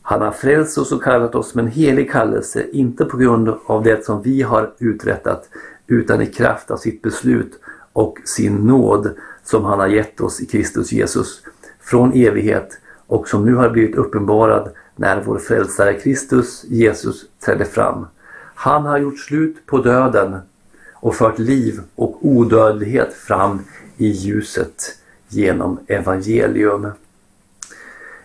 Han 0.03 0.21
har 0.21 0.31
frälst 0.31 0.79
oss 0.79 0.93
och 0.93 1.03
kallat 1.03 1.35
oss 1.35 1.55
med 1.55 1.65
en 1.65 1.71
helig 1.71 2.11
kallelse, 2.11 2.67
inte 2.73 3.05
på 3.05 3.17
grund 3.17 3.55
av 3.67 3.83
det 3.83 4.05
som 4.05 4.23
vi 4.23 4.43
har 4.43 4.73
uträttat, 4.79 5.49
utan 5.87 6.23
i 6.23 6.27
kraft 6.27 6.71
av 6.71 6.77
sitt 6.77 7.03
beslut 7.03 7.61
och 7.93 8.19
sin 8.25 8.57
nåd 8.57 9.11
som 9.45 9.65
han 9.65 9.81
har 9.81 9.87
gett 9.87 10.21
oss 10.21 10.41
i 10.41 10.47
Kristus 10.47 10.93
Jesus 10.93 11.43
från 11.81 12.13
evighet 12.13 12.79
och 13.07 13.29
som 13.29 13.45
nu 13.45 13.55
har 13.55 13.71
blivit 13.71 13.97
uppenbarad 13.97 14.71
när 14.97 15.23
vår 15.23 15.39
frälsare 15.39 15.95
Kristus 15.95 16.65
Jesus 16.65 17.25
trädde 17.45 17.65
fram. 17.65 18.07
Han 18.55 18.87
har 18.87 18.99
gjort 18.99 19.19
slut 19.19 19.67
på 19.67 19.79
döden 19.79 20.39
och 20.95 21.15
fört 21.15 21.39
liv 21.39 21.81
och 21.95 22.19
odödlighet 22.27 23.13
fram 23.13 23.61
i 23.97 24.07
ljuset 24.07 24.99
genom 25.33 25.79
evangelium. 25.87 26.89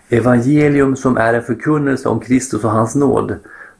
Evangelium 0.10 0.96
som 0.96 1.18
är 1.18 1.34
en 1.34 1.44
förkunnelse 1.44 2.10
om 2.10 2.20
Kristus 2.20 2.64
och 2.64 2.72
hans 2.72 2.96
nåd 2.96 3.36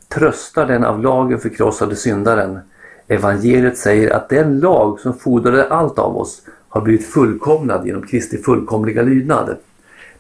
tröstar 0.08 0.66
den 0.66 0.84
av 0.84 1.02
lagen 1.02 1.40
förkrossade 1.40 1.96
syndaren. 1.96 2.60
Evangeliet 3.08 3.78
säger 3.78 4.10
att 4.10 4.30
den 4.30 4.60
lag 4.60 5.00
som 5.00 5.14
fordrade 5.14 5.70
allt 5.70 6.00
av 6.00 6.18
oss 6.18 6.42
har 6.70 6.82
blivit 6.82 7.06
fullkomnad 7.06 7.86
genom 7.88 8.08
Kristi 8.08 8.38
fullkomliga 8.38 9.02
lydnad. 9.02 9.58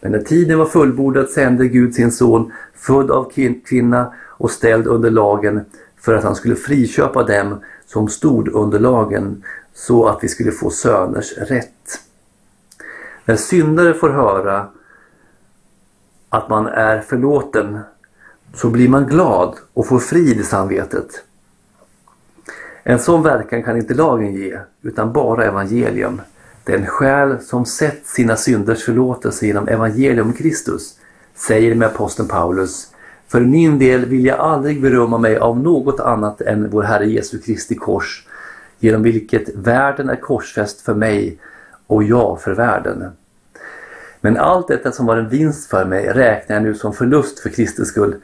Men 0.01 0.11
när 0.11 0.21
tiden 0.21 0.57
var 0.57 0.65
fullbordad 0.65 1.29
sände 1.29 1.67
Gud 1.67 1.95
sin 1.95 2.11
son, 2.11 2.51
född 2.75 3.11
av 3.11 3.31
kvinna 3.65 4.13
och 4.37 4.51
ställd 4.51 4.87
under 4.87 5.11
lagen, 5.11 5.65
för 6.01 6.13
att 6.13 6.23
han 6.23 6.35
skulle 6.35 6.55
friköpa 6.55 7.23
dem 7.23 7.59
som 7.85 8.07
stod 8.07 8.47
under 8.47 8.79
lagen, 8.79 9.43
så 9.73 10.07
att 10.07 10.23
vi 10.23 10.27
skulle 10.27 10.51
få 10.51 10.69
söners 10.69 11.37
rätt. 11.37 11.76
När 13.27 13.35
syndare 13.35 13.93
får 13.93 14.09
höra 14.09 14.67
att 16.29 16.49
man 16.49 16.67
är 16.67 17.01
förlåten 17.01 17.79
så 18.53 18.69
blir 18.69 18.89
man 18.89 19.07
glad 19.07 19.55
och 19.73 19.87
får 19.87 19.99
frid 19.99 20.39
i 20.39 20.43
samvetet. 20.43 21.23
En 22.83 22.99
sån 22.99 23.23
verkan 23.23 23.63
kan 23.63 23.77
inte 23.77 23.93
lagen 23.93 24.33
ge, 24.33 24.59
utan 24.81 25.13
bara 25.13 25.45
evangelium. 25.45 26.21
Den 26.63 26.85
själ 26.85 27.39
som 27.41 27.65
sett 27.65 28.05
sina 28.05 28.35
synders 28.35 28.85
förlåtelse 28.85 29.47
genom 29.47 29.67
evangelium 29.67 30.33
Kristus 30.33 30.99
säger 31.35 31.75
med 31.75 31.87
aposteln 31.87 32.27
Paulus 32.27 32.93
För 33.27 33.41
min 33.41 33.79
del 33.79 34.05
vill 34.05 34.25
jag 34.25 34.39
aldrig 34.39 34.81
berömma 34.81 35.17
mig 35.17 35.37
av 35.37 35.59
något 35.59 35.99
annat 35.99 36.41
än 36.41 36.69
vår 36.69 36.83
Herre 36.83 37.05
Jesu 37.05 37.39
Kristi 37.39 37.75
kors 37.75 38.27
genom 38.79 39.03
vilket 39.03 39.55
världen 39.55 40.09
är 40.09 40.15
korsfäst 40.15 40.81
för 40.81 40.93
mig 40.93 41.37
och 41.87 42.03
jag 42.03 42.41
för 42.41 42.51
världen. 42.51 43.11
Men 44.21 44.37
allt 44.37 44.67
detta 44.67 44.91
som 44.91 45.05
var 45.05 45.17
en 45.17 45.29
vinst 45.29 45.69
för 45.69 45.85
mig 45.85 46.07
räknar 46.07 46.55
jag 46.55 46.63
nu 46.63 46.75
som 46.75 46.93
förlust 46.93 47.39
för 47.39 47.49
Kristi 47.49 47.85
skull. 47.85 48.15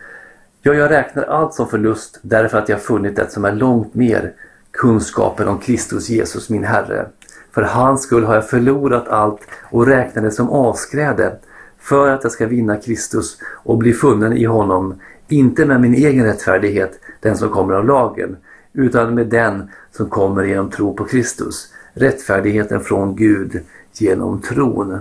Ja, 0.61 0.73
jag 0.73 0.91
räknar 0.91 1.23
allt 1.23 1.53
som 1.53 1.67
förlust 1.67 2.19
därför 2.21 2.57
att 2.57 2.69
jag 2.69 2.81
funnit 2.81 3.15
det 3.15 3.31
som 3.31 3.45
är 3.45 3.51
långt 3.51 3.93
mer 3.93 4.33
kunskapen 4.71 5.47
om 5.47 5.59
Kristus 5.59 6.09
Jesus 6.09 6.49
min 6.49 6.63
Herre. 6.63 7.05
För 7.51 7.61
hans 7.61 8.03
skull 8.03 8.23
har 8.23 8.35
jag 8.35 8.49
förlorat 8.49 9.07
allt 9.07 9.41
och 9.71 9.87
räknar 9.87 10.23
det 10.23 10.31
som 10.31 10.49
avskräde 10.49 11.35
för 11.79 12.09
att 12.09 12.23
jag 12.23 12.31
ska 12.31 12.47
vinna 12.47 12.77
Kristus 12.77 13.37
och 13.63 13.77
bli 13.77 13.93
funnen 13.93 14.33
i 14.33 14.43
honom, 14.43 14.99
inte 15.27 15.65
med 15.65 15.81
min 15.81 15.93
egen 15.93 16.25
rättfärdighet, 16.25 16.99
den 17.19 17.37
som 17.37 17.49
kommer 17.49 17.73
av 17.73 17.85
lagen, 17.85 18.37
utan 18.73 19.15
med 19.15 19.27
den 19.27 19.69
som 19.91 20.09
kommer 20.09 20.43
genom 20.43 20.69
tro 20.69 20.93
på 20.93 21.05
Kristus, 21.05 21.72
rättfärdigheten 21.93 22.79
från 22.79 23.15
Gud 23.15 23.59
genom 23.93 24.41
tron. 24.41 24.99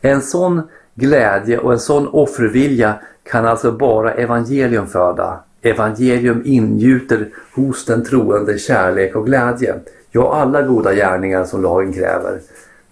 En 0.00 0.22
sån 0.22 0.62
glädje 0.94 1.58
och 1.58 1.72
en 1.72 1.78
sån 1.78 2.08
offervilja 2.08 2.94
kan 3.22 3.46
alltså 3.46 3.72
bara 3.72 4.14
evangelium 4.14 4.86
föda. 4.86 5.40
Evangelium 5.62 6.42
ingjuter 6.44 7.28
hos 7.54 7.84
den 7.84 8.04
troende 8.04 8.58
kärlek 8.58 9.16
och 9.16 9.26
glädje. 9.26 9.74
Ja, 10.10 10.34
alla 10.34 10.62
goda 10.62 10.94
gärningar 10.94 11.44
som 11.44 11.62
lagen 11.62 11.92
kräver. 11.92 12.40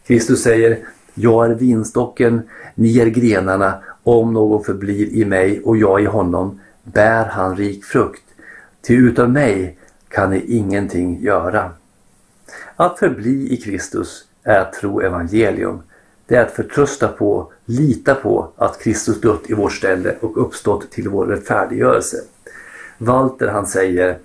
Kristus 0.06 0.42
säger, 0.42 0.78
jag 1.14 1.50
är 1.50 1.54
vinstocken, 1.54 2.42
ni 2.74 2.98
är 2.98 3.06
grenarna, 3.06 3.74
om 4.02 4.32
någon 4.32 4.64
förblir 4.64 5.12
i 5.12 5.24
mig 5.24 5.62
och 5.64 5.76
jag 5.76 6.02
i 6.02 6.04
honom 6.04 6.60
bär 6.82 7.24
han 7.24 7.56
rik 7.56 7.84
frukt. 7.84 8.22
Ty 8.86 8.94
utan 8.94 9.32
mig 9.32 9.78
kan 10.08 10.30
ni 10.30 10.44
ingenting 10.46 11.20
göra. 11.20 11.70
Att 12.80 12.98
förbli 12.98 13.52
i 13.52 13.56
Kristus 13.56 14.24
är 14.42 14.58
att 14.60 14.72
tro 14.72 15.00
evangelium 15.00 15.82
det 16.26 16.36
är 16.36 16.42
att 16.42 16.50
förtrösta 16.50 17.08
på, 17.08 17.52
lita 17.64 18.14
på 18.14 18.52
att 18.56 18.80
Kristus 18.80 19.20
dött 19.20 19.50
i 19.50 19.54
vårt 19.54 19.72
ställe 19.72 20.14
och 20.20 20.46
uppstått 20.46 20.90
till 20.90 21.08
vår 21.08 21.26
rättfärdiggörelse. 21.26 22.16
Walter 22.98 23.48
han 23.48 23.66
säger 23.66 24.18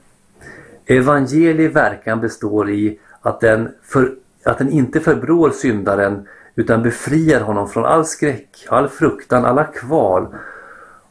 Evangeliets 0.85 1.75
verkan 1.75 2.21
består 2.21 2.69
i 2.71 2.99
att 3.21 3.39
den, 3.39 3.69
för, 3.83 4.15
att 4.43 4.57
den 4.57 4.69
inte 4.71 4.99
förbrår 4.99 5.49
syndaren 5.49 6.27
utan 6.55 6.83
befriar 6.83 7.41
honom 7.41 7.69
från 7.69 7.85
all 7.85 8.05
skräck, 8.05 8.65
all 8.69 8.89
fruktan, 8.89 9.45
alla 9.45 9.63
kval 9.63 10.27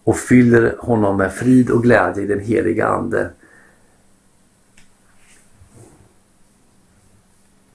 och 0.04 0.16
fyller 0.16 0.76
honom 0.78 1.16
med 1.16 1.32
frid 1.32 1.70
och 1.70 1.82
glädje 1.82 2.22
i 2.22 2.26
den 2.26 2.40
heliga 2.40 2.86
Ande. 2.86 3.30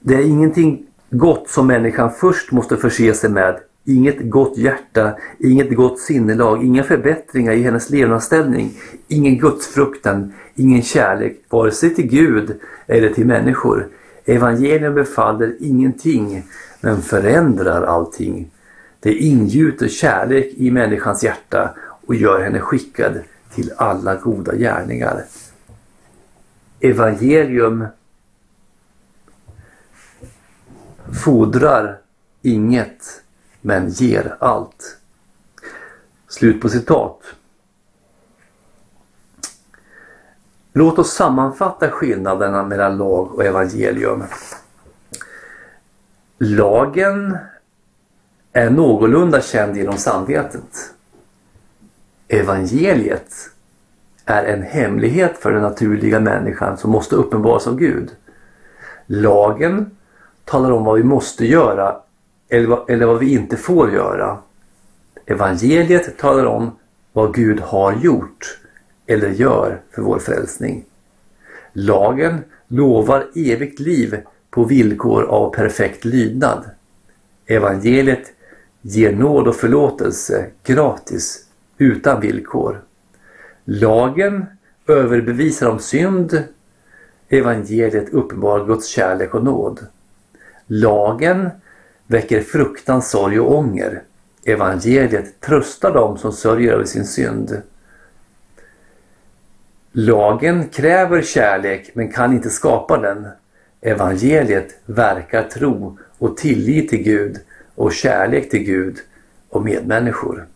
Det 0.08 0.14
är 0.14 0.22
ingenting 0.22 0.86
gott 1.10 1.48
som 1.48 1.66
människan 1.66 2.10
först 2.10 2.52
måste 2.52 2.76
förse 2.76 3.14
sig 3.14 3.30
med. 3.30 3.58
Inget 3.84 4.30
gott 4.30 4.58
hjärta, 4.58 5.16
inget 5.38 5.76
gott 5.76 6.00
sinnelag, 6.00 6.64
inga 6.64 6.82
förbättringar 6.82 7.52
i 7.52 7.62
hennes 7.62 7.90
levnadsställning, 7.90 8.72
ingen 9.08 9.38
gudsfruktan, 9.38 10.32
ingen 10.54 10.82
kärlek, 10.82 11.40
vare 11.48 11.70
sig 11.70 11.94
till 11.94 12.06
Gud 12.06 12.60
eller 12.86 13.10
till 13.10 13.26
människor. 13.26 13.88
Evangelium 14.24 14.94
befaller 14.94 15.56
ingenting, 15.60 16.44
men 16.80 17.02
förändrar 17.02 17.82
allting. 17.82 18.50
Det 19.00 19.12
ingjuter 19.12 19.88
kärlek 19.88 20.52
i 20.56 20.70
människans 20.70 21.24
hjärta 21.24 21.74
och 22.06 22.14
gör 22.14 22.40
henne 22.40 22.60
skickad 22.60 23.12
till 23.54 23.72
alla 23.76 24.14
goda 24.14 24.54
gärningar. 24.54 25.24
Evangelium 26.80 27.86
fordrar 31.12 31.98
inget 32.42 33.22
men 33.60 33.88
ger 33.88 34.36
allt. 34.38 34.98
Slut 36.28 36.60
på 36.60 36.68
citat. 36.68 37.22
Låt 40.72 40.98
oss 40.98 41.12
sammanfatta 41.12 41.90
skillnaderna 41.90 42.62
mellan 42.62 42.96
lag 42.96 43.34
och 43.34 43.44
evangelium. 43.44 44.24
Lagen 46.38 47.38
är 48.52 48.70
någorlunda 48.70 49.40
känd 49.40 49.76
genom 49.76 49.96
samvetet. 49.96 50.94
Evangeliet 52.28 53.50
är 54.24 54.44
en 54.44 54.62
hemlighet 54.62 55.38
för 55.38 55.52
den 55.52 55.62
naturliga 55.62 56.20
människan 56.20 56.76
som 56.76 56.90
måste 56.90 57.16
uppenbaras 57.16 57.66
av 57.66 57.76
Gud. 57.76 58.10
Lagen 59.06 59.97
talar 60.48 60.70
om 60.70 60.84
vad 60.84 60.96
vi 60.96 61.02
måste 61.02 61.46
göra 61.46 61.96
eller 62.48 62.66
vad, 62.66 62.90
eller 62.90 63.06
vad 63.06 63.18
vi 63.18 63.32
inte 63.32 63.56
får 63.56 63.92
göra. 63.92 64.38
Evangeliet 65.26 66.18
talar 66.18 66.44
om 66.46 66.70
vad 67.12 67.34
Gud 67.34 67.60
har 67.60 67.92
gjort 67.92 68.58
eller 69.06 69.28
gör 69.28 69.80
för 69.90 70.02
vår 70.02 70.18
frälsning. 70.18 70.84
Lagen 71.72 72.44
lovar 72.68 73.26
evigt 73.34 73.80
liv 73.80 74.20
på 74.50 74.64
villkor 74.64 75.24
av 75.24 75.54
perfekt 75.54 76.04
lydnad. 76.04 76.64
Evangeliet 77.46 78.32
ger 78.82 79.12
nåd 79.12 79.48
och 79.48 79.56
förlåtelse 79.56 80.46
gratis 80.64 81.44
utan 81.78 82.20
villkor. 82.20 82.82
Lagen 83.64 84.46
överbevisar 84.86 85.70
om 85.70 85.78
synd. 85.78 86.42
Evangeliet 87.28 88.08
uppenbarar 88.08 88.66
Guds 88.66 88.88
kärlek 88.88 89.34
och 89.34 89.44
nåd. 89.44 89.86
Lagen 90.70 91.50
väcker 92.06 92.40
fruktan, 92.42 93.02
sorg 93.02 93.40
och 93.40 93.58
ånger. 93.58 94.02
Evangeliet 94.44 95.40
tröstar 95.40 95.94
dem 95.94 96.18
som 96.18 96.32
sörjer 96.32 96.72
över 96.72 96.84
sin 96.84 97.04
synd. 97.04 97.62
Lagen 99.92 100.68
kräver 100.68 101.22
kärlek 101.22 101.90
men 101.94 102.12
kan 102.12 102.32
inte 102.32 102.50
skapa 102.50 102.98
den. 102.98 103.28
Evangeliet 103.80 104.74
verkar 104.86 105.42
tro 105.42 105.98
och 106.18 106.36
tillit 106.36 106.88
till 106.90 107.02
Gud 107.02 107.36
och 107.74 107.92
kärlek 107.92 108.50
till 108.50 108.62
Gud 108.64 108.96
och 109.48 109.64
medmänniskor. 109.64 110.46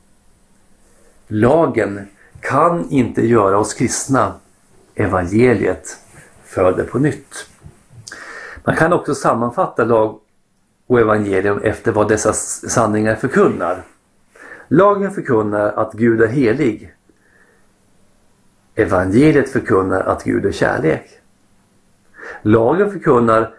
Lagen 1.28 2.08
kan 2.40 2.90
inte 2.90 3.26
göra 3.26 3.58
oss 3.58 3.74
kristna. 3.74 4.34
Evangeliet 4.94 5.96
föder 6.44 6.84
på 6.84 6.98
nytt. 6.98 7.46
Man 8.64 8.76
kan 8.76 8.92
också 8.92 9.14
sammanfatta 9.14 9.84
lag 9.84 10.20
och 10.86 11.00
evangelium 11.00 11.58
efter 11.58 11.92
vad 11.92 12.08
dessa 12.08 12.32
sanningar 12.32 13.14
förkunnar. 13.14 13.82
Lagen 14.68 15.10
förkunnar 15.10 15.72
att 15.72 15.92
Gud 15.92 16.22
är 16.22 16.28
helig. 16.28 16.94
Evangeliet 18.74 19.48
förkunnar 19.48 20.00
att 20.00 20.24
Gud 20.24 20.46
är 20.46 20.52
kärlek. 20.52 21.10
Lagen 22.42 22.90
förkunnar 22.90 23.54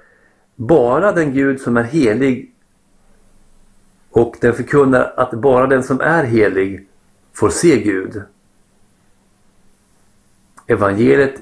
bara 0.56 1.12
den 1.12 1.34
Gud 1.34 1.62
som 1.62 1.78
är 1.78 1.84
helig 1.84 2.56
och 4.10 4.36
den 4.42 4.54
förkunnar 4.54 5.14
att 5.18 5.32
bara 5.32 5.68
den 5.68 5.84
som 5.84 6.02
är 6.02 6.24
helig 6.24 6.88
får 7.34 7.50
se 7.50 7.82
Gud. 7.82 8.22
Evangeliet 10.68 11.42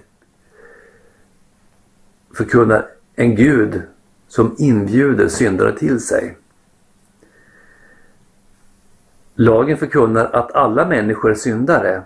förkunnar 2.33 2.87
en 3.21 3.35
Gud 3.35 3.81
som 4.27 4.55
inbjuder 4.57 5.27
syndare 5.27 5.77
till 5.77 5.99
sig. 5.99 6.37
Lagen 9.35 9.77
förkunnar 9.77 10.25
att 10.25 10.51
alla 10.51 10.87
människor 10.87 11.31
är 11.31 11.35
syndare. 11.35 12.03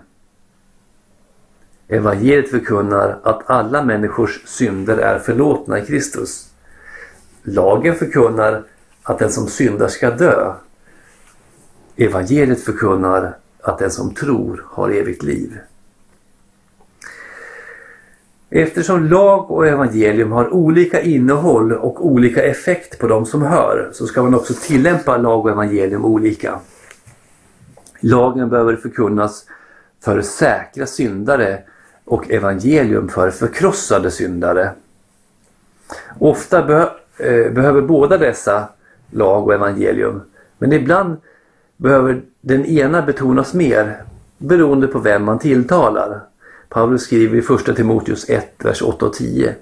Evangeliet 1.88 2.50
förkunnar 2.50 3.20
att 3.22 3.50
alla 3.50 3.82
människors 3.82 4.42
synder 4.46 4.96
är 4.96 5.18
förlåtna 5.18 5.78
i 5.78 5.86
Kristus. 5.86 6.50
Lagen 7.42 7.94
förkunnar 7.94 8.64
att 9.02 9.18
den 9.18 9.30
som 9.30 9.46
syndar 9.46 9.88
ska 9.88 10.10
dö. 10.10 10.52
Evangeliet 11.96 12.64
förkunnar 12.64 13.36
att 13.60 13.78
den 13.78 13.90
som 13.90 14.14
tror 14.14 14.64
har 14.68 14.90
evigt 14.90 15.22
liv. 15.22 15.58
Eftersom 18.50 19.04
lag 19.04 19.50
och 19.50 19.66
evangelium 19.66 20.32
har 20.32 20.54
olika 20.54 21.00
innehåll 21.00 21.72
och 21.72 22.06
olika 22.06 22.42
effekt 22.42 22.98
på 22.98 23.06
de 23.06 23.26
som 23.26 23.42
hör 23.42 23.90
så 23.92 24.06
ska 24.06 24.22
man 24.22 24.34
också 24.34 24.54
tillämpa 24.54 25.16
lag 25.16 25.44
och 25.44 25.50
evangelium 25.50 26.04
olika. 26.04 26.58
Lagen 28.00 28.48
behöver 28.48 28.76
förkunnas 28.76 29.46
för 30.04 30.22
säkra 30.22 30.86
syndare 30.86 31.62
och 32.04 32.30
evangelium 32.30 33.08
för 33.08 33.30
förkrossade 33.30 34.10
syndare. 34.10 34.70
Ofta 36.18 36.62
be 36.62 36.90
eh, 37.18 37.52
behöver 37.52 37.82
båda 37.82 38.18
dessa, 38.18 38.68
lag 39.10 39.46
och 39.46 39.54
evangelium, 39.54 40.22
men 40.58 40.72
ibland 40.72 41.16
behöver 41.76 42.22
den 42.40 42.64
ena 42.66 43.02
betonas 43.02 43.54
mer 43.54 44.02
beroende 44.38 44.86
på 44.86 44.98
vem 44.98 45.24
man 45.24 45.38
tilltalar. 45.38 46.20
Paulus 46.68 47.02
skriver 47.02 47.38
i 47.38 47.42
första 47.42 47.74
Timoteus 47.74 48.30
1, 48.30 48.64
vers 48.64 48.82
8 48.82 49.06
och 49.06 49.12
10. 49.12 49.54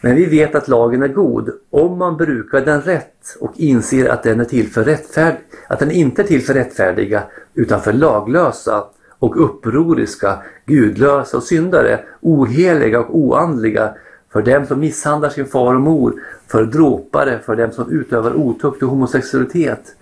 Men 0.00 0.16
vi 0.16 0.24
vet 0.24 0.54
att 0.54 0.68
lagen 0.68 1.02
är 1.02 1.08
god 1.08 1.50
om 1.70 1.98
man 1.98 2.16
brukar 2.16 2.60
den 2.60 2.80
rätt 2.80 3.36
och 3.40 3.52
inser 3.56 4.08
att 4.08 4.22
den, 4.22 4.40
är 4.40 4.44
till 4.44 4.68
för 4.68 4.84
rättfärd 4.84 5.36
att 5.68 5.78
den 5.78 5.90
inte 5.90 6.22
är 6.22 6.26
till 6.26 6.42
för 6.42 6.54
rättfärdiga 6.54 7.22
utan 7.54 7.80
för 7.80 7.92
laglösa 7.92 8.84
och 9.18 9.44
upproriska, 9.44 10.38
gudlösa 10.66 11.36
och 11.36 11.42
syndare, 11.42 12.00
oheliga 12.20 13.00
och 13.00 13.18
oandliga, 13.18 13.94
för 14.32 14.42
dem 14.42 14.66
som 14.66 14.80
misshandlar 14.80 15.28
sin 15.28 15.46
far 15.46 15.74
och 15.74 15.80
mor, 15.80 16.14
för 16.46 16.64
dråpare, 16.64 17.38
för 17.38 17.56
dem 17.56 17.72
som 17.72 17.90
utövar 17.90 18.34
otukt 18.34 18.82
och 18.82 18.88
homosexualitet, 18.88 19.96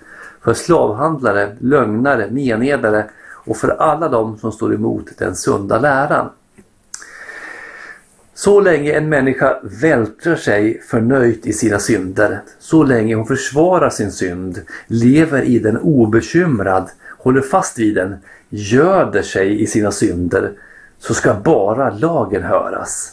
för 0.45 0.55
slavhandlare, 0.55 1.57
lögnare, 1.59 2.31
menedare 2.31 3.05
och 3.45 3.57
för 3.57 3.69
alla 3.69 4.09
dem 4.09 4.39
som 4.39 4.53
står 4.53 4.75
emot 4.75 5.07
den 5.19 5.35
sunda 5.35 5.79
läran. 5.79 6.29
Så 8.45 8.61
länge 8.61 8.93
en 8.93 9.09
människa 9.09 9.61
vältrar 9.63 10.37
sig 10.37 10.81
förnöjt 10.89 11.47
i 11.47 11.53
sina 11.53 11.79
synder, 11.79 12.41
så 12.59 12.83
länge 12.83 13.15
hon 13.15 13.27
försvarar 13.27 13.91
sin 13.91 14.13
synd, 14.13 14.61
lever 14.87 15.43
i 15.43 15.59
den 15.59 15.79
obekymrad, 15.79 16.91
håller 17.19 17.41
fast 17.41 17.79
vid 17.79 17.95
den, 17.95 18.17
göder 18.49 19.23
sig 19.23 19.63
i 19.63 19.67
sina 19.67 19.91
synder, 19.91 20.53
så 20.99 21.15
ska 21.15 21.35
bara 21.35 21.91
lagen 21.91 22.43
höras. 22.43 23.13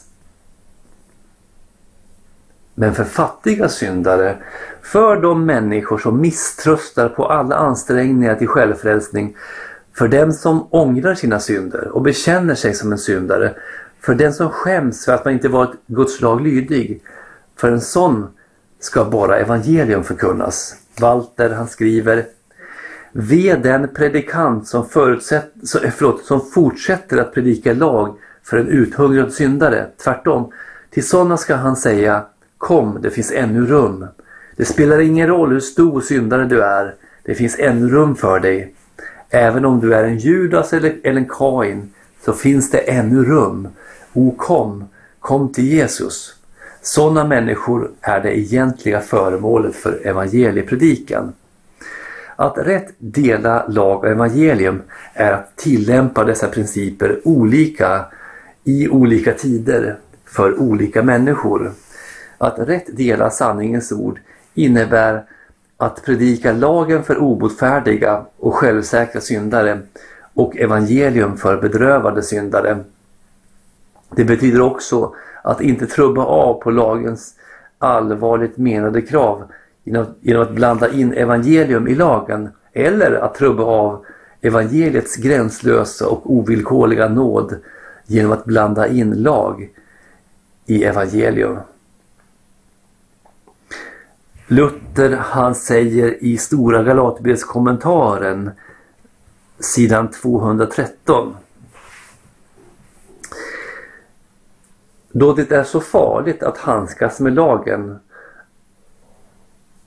Men 2.75 2.95
för 2.95 3.03
fattiga 3.03 3.69
syndare, 3.69 4.37
för 4.81 5.21
de 5.21 5.45
människor 5.45 5.97
som 5.97 6.21
misströstar 6.21 7.09
på 7.09 7.25
alla 7.25 7.55
ansträngningar 7.55 8.35
till 8.35 8.47
självfrälsning, 8.47 9.35
för 9.93 10.07
dem 10.07 10.33
som 10.33 10.67
ångrar 10.69 11.15
sina 11.15 11.39
synder 11.39 11.87
och 11.87 12.01
bekänner 12.01 12.55
sig 12.55 12.73
som 12.73 12.91
en 12.91 12.97
syndare, 12.97 13.55
för 14.01 14.15
den 14.15 14.33
som 14.33 14.49
skäms 14.49 15.05
för 15.05 15.13
att 15.13 15.25
man 15.25 15.33
inte 15.33 15.49
varit 15.49 15.75
Guds 15.87 16.21
lag 16.21 16.41
lydig, 16.41 17.01
för 17.55 17.71
en 17.71 17.81
sån 17.81 18.27
ska 18.79 19.05
bara 19.05 19.39
evangelium 19.39 20.03
förkunnas. 20.03 20.75
Walter 20.99 21.49
han 21.49 21.67
skriver 21.67 22.25
Ve 23.11 23.55
den 23.55 23.87
predikant 23.87 24.67
som, 24.67 24.81
eh, 24.81 25.91
förlåt, 25.95 26.25
som 26.25 26.41
fortsätter 26.51 27.17
att 27.17 27.33
predika 27.33 27.73
lag 27.73 28.17
för 28.43 28.57
en 28.57 28.67
uthungrad 28.67 29.33
syndare. 29.33 29.87
Tvärtom, 30.03 30.51
till 30.89 31.07
sådana 31.07 31.37
ska 31.37 31.55
han 31.55 31.75
säga 31.75 32.25
Kom, 32.57 32.97
det 33.01 33.09
finns 33.09 33.31
ännu 33.31 33.65
rum. 33.65 34.05
Det 34.55 34.65
spelar 34.65 34.99
ingen 34.99 35.27
roll 35.27 35.51
hur 35.51 35.59
stor 35.59 36.01
syndare 36.01 36.45
du 36.45 36.63
är. 36.63 36.95
Det 37.23 37.35
finns 37.35 37.59
ännu 37.59 37.89
rum 37.89 38.15
för 38.15 38.39
dig. 38.39 38.73
Även 39.29 39.65
om 39.65 39.79
du 39.79 39.93
är 39.93 40.03
en 40.03 40.17
Judas 40.17 40.73
eller, 40.73 40.95
eller 41.03 41.21
en 41.21 41.29
Kain 41.29 41.93
så 42.25 42.33
finns 42.33 42.71
det 42.71 42.77
ännu 42.77 43.23
rum. 43.23 43.67
O 44.13 44.31
kom, 44.37 44.83
kom 45.19 45.51
till 45.53 45.67
Jesus. 45.67 46.35
Sådana 46.81 47.23
människor 47.23 47.91
är 48.01 48.21
det 48.21 48.39
egentliga 48.39 49.01
föremålet 49.01 49.75
för 49.75 50.07
evangeliepredikan. 50.07 51.33
Att 52.35 52.57
rätt 52.57 52.93
dela 52.97 53.67
lag 53.67 54.03
och 54.03 54.09
evangelium 54.09 54.81
är 55.13 55.31
att 55.31 55.57
tillämpa 55.57 56.23
dessa 56.23 56.47
principer 56.47 57.19
olika 57.23 58.05
i 58.63 58.89
olika 58.89 59.33
tider 59.33 59.97
för 60.25 60.59
olika 60.59 61.03
människor. 61.03 61.71
Att 62.37 62.59
rätt 62.59 62.97
dela 62.97 63.29
sanningens 63.29 63.91
ord 63.91 64.19
innebär 64.53 65.23
att 65.77 66.05
predika 66.05 66.51
lagen 66.51 67.03
för 67.03 67.17
obotfärdiga 67.17 68.25
och 68.37 68.55
självsäkra 68.55 69.21
syndare 69.21 69.79
och 70.33 70.57
evangelium 70.57 71.37
för 71.37 71.61
bedrövade 71.61 72.23
syndare. 72.23 72.77
Det 74.15 74.23
betyder 74.23 74.61
också 74.61 75.15
att 75.43 75.61
inte 75.61 75.87
trubba 75.87 76.25
av 76.25 76.53
på 76.53 76.71
lagens 76.71 77.33
allvarligt 77.77 78.57
menade 78.57 79.01
krav 79.01 79.43
genom, 79.83 80.41
att 80.41 80.51
blanda 80.51 80.91
in 80.91 81.13
evangelium 81.13 81.87
i 81.87 81.95
lagen 81.95 82.49
eller 82.73 83.11
att 83.11 83.35
trubba 83.35 83.63
av 83.63 84.05
evangeliets 84.41 85.15
gränslösa 85.15 86.07
och 86.07 86.33
ovillkorliga 86.33 87.09
nåd 87.09 87.55
genom 88.05 88.31
att 88.31 88.45
blanda 88.45 88.87
in 88.87 89.11
lag 89.11 89.69
i 90.65 90.83
evangelium. 90.83 91.57
Luther 94.47 95.15
han 95.19 95.55
säger 95.55 96.23
i 96.23 96.37
Stora 96.37 96.83
Galaterbrevskommentaren 96.83 98.51
sidan 99.59 100.11
213 100.11 101.35
Då 105.11 105.33
det 105.33 105.51
är 105.51 105.63
så 105.63 105.79
farligt 105.79 106.43
att 106.43 106.57
handskas 106.57 107.19
med 107.19 107.33
lagen 107.33 107.99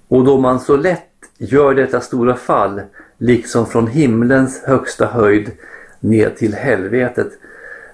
och 0.09 0.25
då 0.25 0.39
man 0.39 0.61
så 0.61 0.77
lätt 0.77 1.09
gör 1.39 1.75
detta 1.75 2.01
stora 2.01 2.35
fall, 2.35 2.83
liksom 3.19 3.67
från 3.67 3.87
himlens 3.87 4.63
högsta 4.63 5.07
höjd 5.07 5.51
ner 6.01 6.31
till 6.31 6.55
helvetet, 6.55 7.33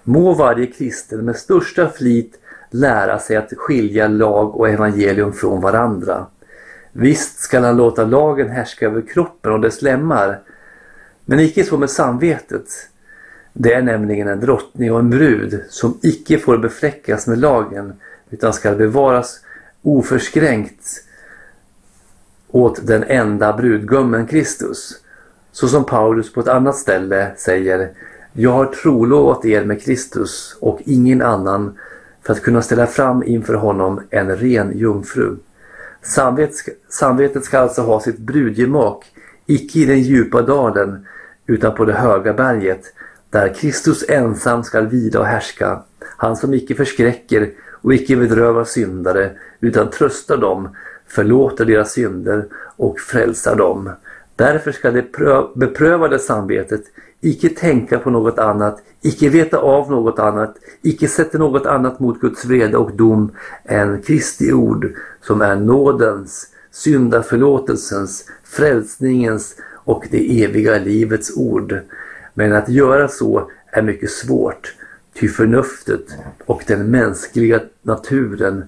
må 0.03 0.35
varje 0.35 0.67
kristen 0.67 1.25
med 1.25 1.37
största 1.37 1.89
flit 1.89 2.41
lära 2.71 3.19
sig 3.19 3.37
att 3.37 3.53
skilja 3.57 4.09
lag 4.09 4.57
och 4.57 4.69
evangelium 4.69 5.33
från 5.33 5.61
varandra. 5.61 6.27
Visst 6.93 7.39
skall 7.39 7.65
han 7.65 7.77
låta 7.77 8.05
lagen 8.05 8.49
härska 8.49 8.87
över 8.87 9.03
kroppen 9.03 9.53
och 9.53 9.61
dess 9.61 9.83
lemmar, 9.83 10.41
men 11.25 11.41
icke 11.41 11.65
så 11.65 11.79
med 11.79 11.91
samvetet. 11.91 12.89
Det 13.61 13.75
är 13.75 13.83
nämligen 13.83 14.29
en 14.29 14.41
drottning 14.41 14.93
och 14.93 14.99
en 14.99 15.11
brud 15.11 15.61
som 15.69 15.99
icke 16.03 16.39
får 16.39 16.59
befläckas 16.59 17.27
med 17.27 17.39
lagen 17.39 17.93
utan 18.31 18.53
skall 18.53 18.77
bevaras 18.77 19.41
oförskränkt 19.83 21.05
åt 22.49 22.87
den 22.87 23.05
enda 23.05 23.53
brudgummen 23.53 24.27
Kristus. 24.27 25.01
Så 25.53 25.69
som 25.69 25.85
Paulus 25.85 26.33
på 26.33 26.41
ett 26.41 26.49
annat 26.49 26.77
ställe 26.77 27.31
säger 27.37 27.91
Jag 28.33 28.51
har 28.51 28.67
trolovat 28.67 29.45
er 29.45 29.65
med 29.65 29.83
Kristus 29.83 30.57
och 30.61 30.81
ingen 30.85 31.23
annan 31.23 31.79
för 32.23 32.33
att 32.33 32.43
kunna 32.43 32.63
ställa 32.63 32.87
fram 32.87 33.23
inför 33.23 33.55
honom 33.55 34.01
en 34.11 34.37
ren 34.37 34.79
jungfru. 34.79 35.37
Samvetet 36.03 36.57
samvetet 36.89 37.45
ska 37.45 37.59
alltså 37.59 37.83
ha 37.83 38.01
sitt 38.01 38.19
brudgemak, 38.19 39.05
icke 39.47 39.79
i 39.79 39.85
den 39.85 40.01
djupa 40.01 40.43
dalen 40.43 41.07
utan 41.47 41.75
på 41.75 41.85
det 41.85 41.93
höga 41.93 42.33
berget, 42.33 42.93
där 43.31 43.55
Kristus 43.55 44.05
ensam 44.09 44.65
skall 44.65 44.87
vida 44.87 45.21
och 45.21 45.27
härska, 45.27 45.83
han 46.17 46.37
som 46.37 46.55
icke 46.55 46.75
förskräcker 46.75 47.51
och 47.83 47.95
icke 47.95 48.17
bedrövar 48.17 48.65
syndare, 48.65 49.31
utan 49.61 49.91
tröstar 49.91 50.37
dem, 50.37 50.69
förlåter 51.07 51.65
deras 51.65 51.93
synder 51.93 52.47
och 52.77 53.01
frälsar 53.01 53.57
dem. 53.57 53.91
Därför 54.37 54.73
skall 54.73 54.95
det 54.95 55.13
beprövade 55.55 56.19
samvetet 56.19 56.83
icke 57.21 57.49
tänka 57.49 57.99
på 57.99 58.11
något 58.11 58.39
annat, 58.39 58.83
icke 59.03 59.29
veta 59.29 59.59
av 59.59 59.91
något 59.91 60.19
annat, 60.19 60.57
icke 60.83 61.09
sätta 61.09 61.39
något 61.39 61.67
annat 61.67 62.01
mot 62.01 62.21
Guds 62.21 62.45
vrede 62.45 62.77
och 62.77 62.97
dom 62.97 63.33
än 63.65 64.03
Kristi 64.03 64.53
ord 64.53 64.93
som 65.21 65.41
är 65.41 65.57
nådens, 65.57 66.47
syndaförlåtelsens, 66.71 68.25
frälsningens 68.45 69.57
och 69.85 70.05
det 70.11 70.45
eviga 70.45 70.79
livets 70.79 71.37
ord. 71.37 71.81
Men 72.39 72.53
att 72.53 72.69
göra 72.69 73.09
så 73.09 73.51
är 73.67 73.83
mycket 73.83 74.11
svårt, 74.11 74.75
ty 75.15 75.29
förnuftet 75.29 76.07
och 76.47 76.65
den 76.67 76.91
mänskliga 76.91 77.61
naturen 77.83 78.65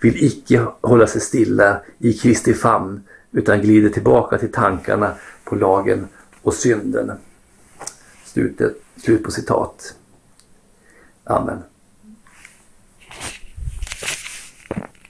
vill 0.00 0.24
icke 0.24 0.66
hålla 0.80 1.06
sig 1.06 1.20
stilla 1.20 1.80
i 1.98 2.12
Kristi 2.12 2.54
famn 2.54 3.02
utan 3.32 3.60
glider 3.60 3.88
tillbaka 3.88 4.38
till 4.38 4.52
tankarna 4.52 5.14
på 5.44 5.54
lagen 5.54 6.08
och 6.42 6.54
synden. 6.54 7.12
Slutet, 8.24 8.76
slut 8.96 9.22
på 9.22 9.30
citat. 9.30 9.94
Amen. 11.24 11.58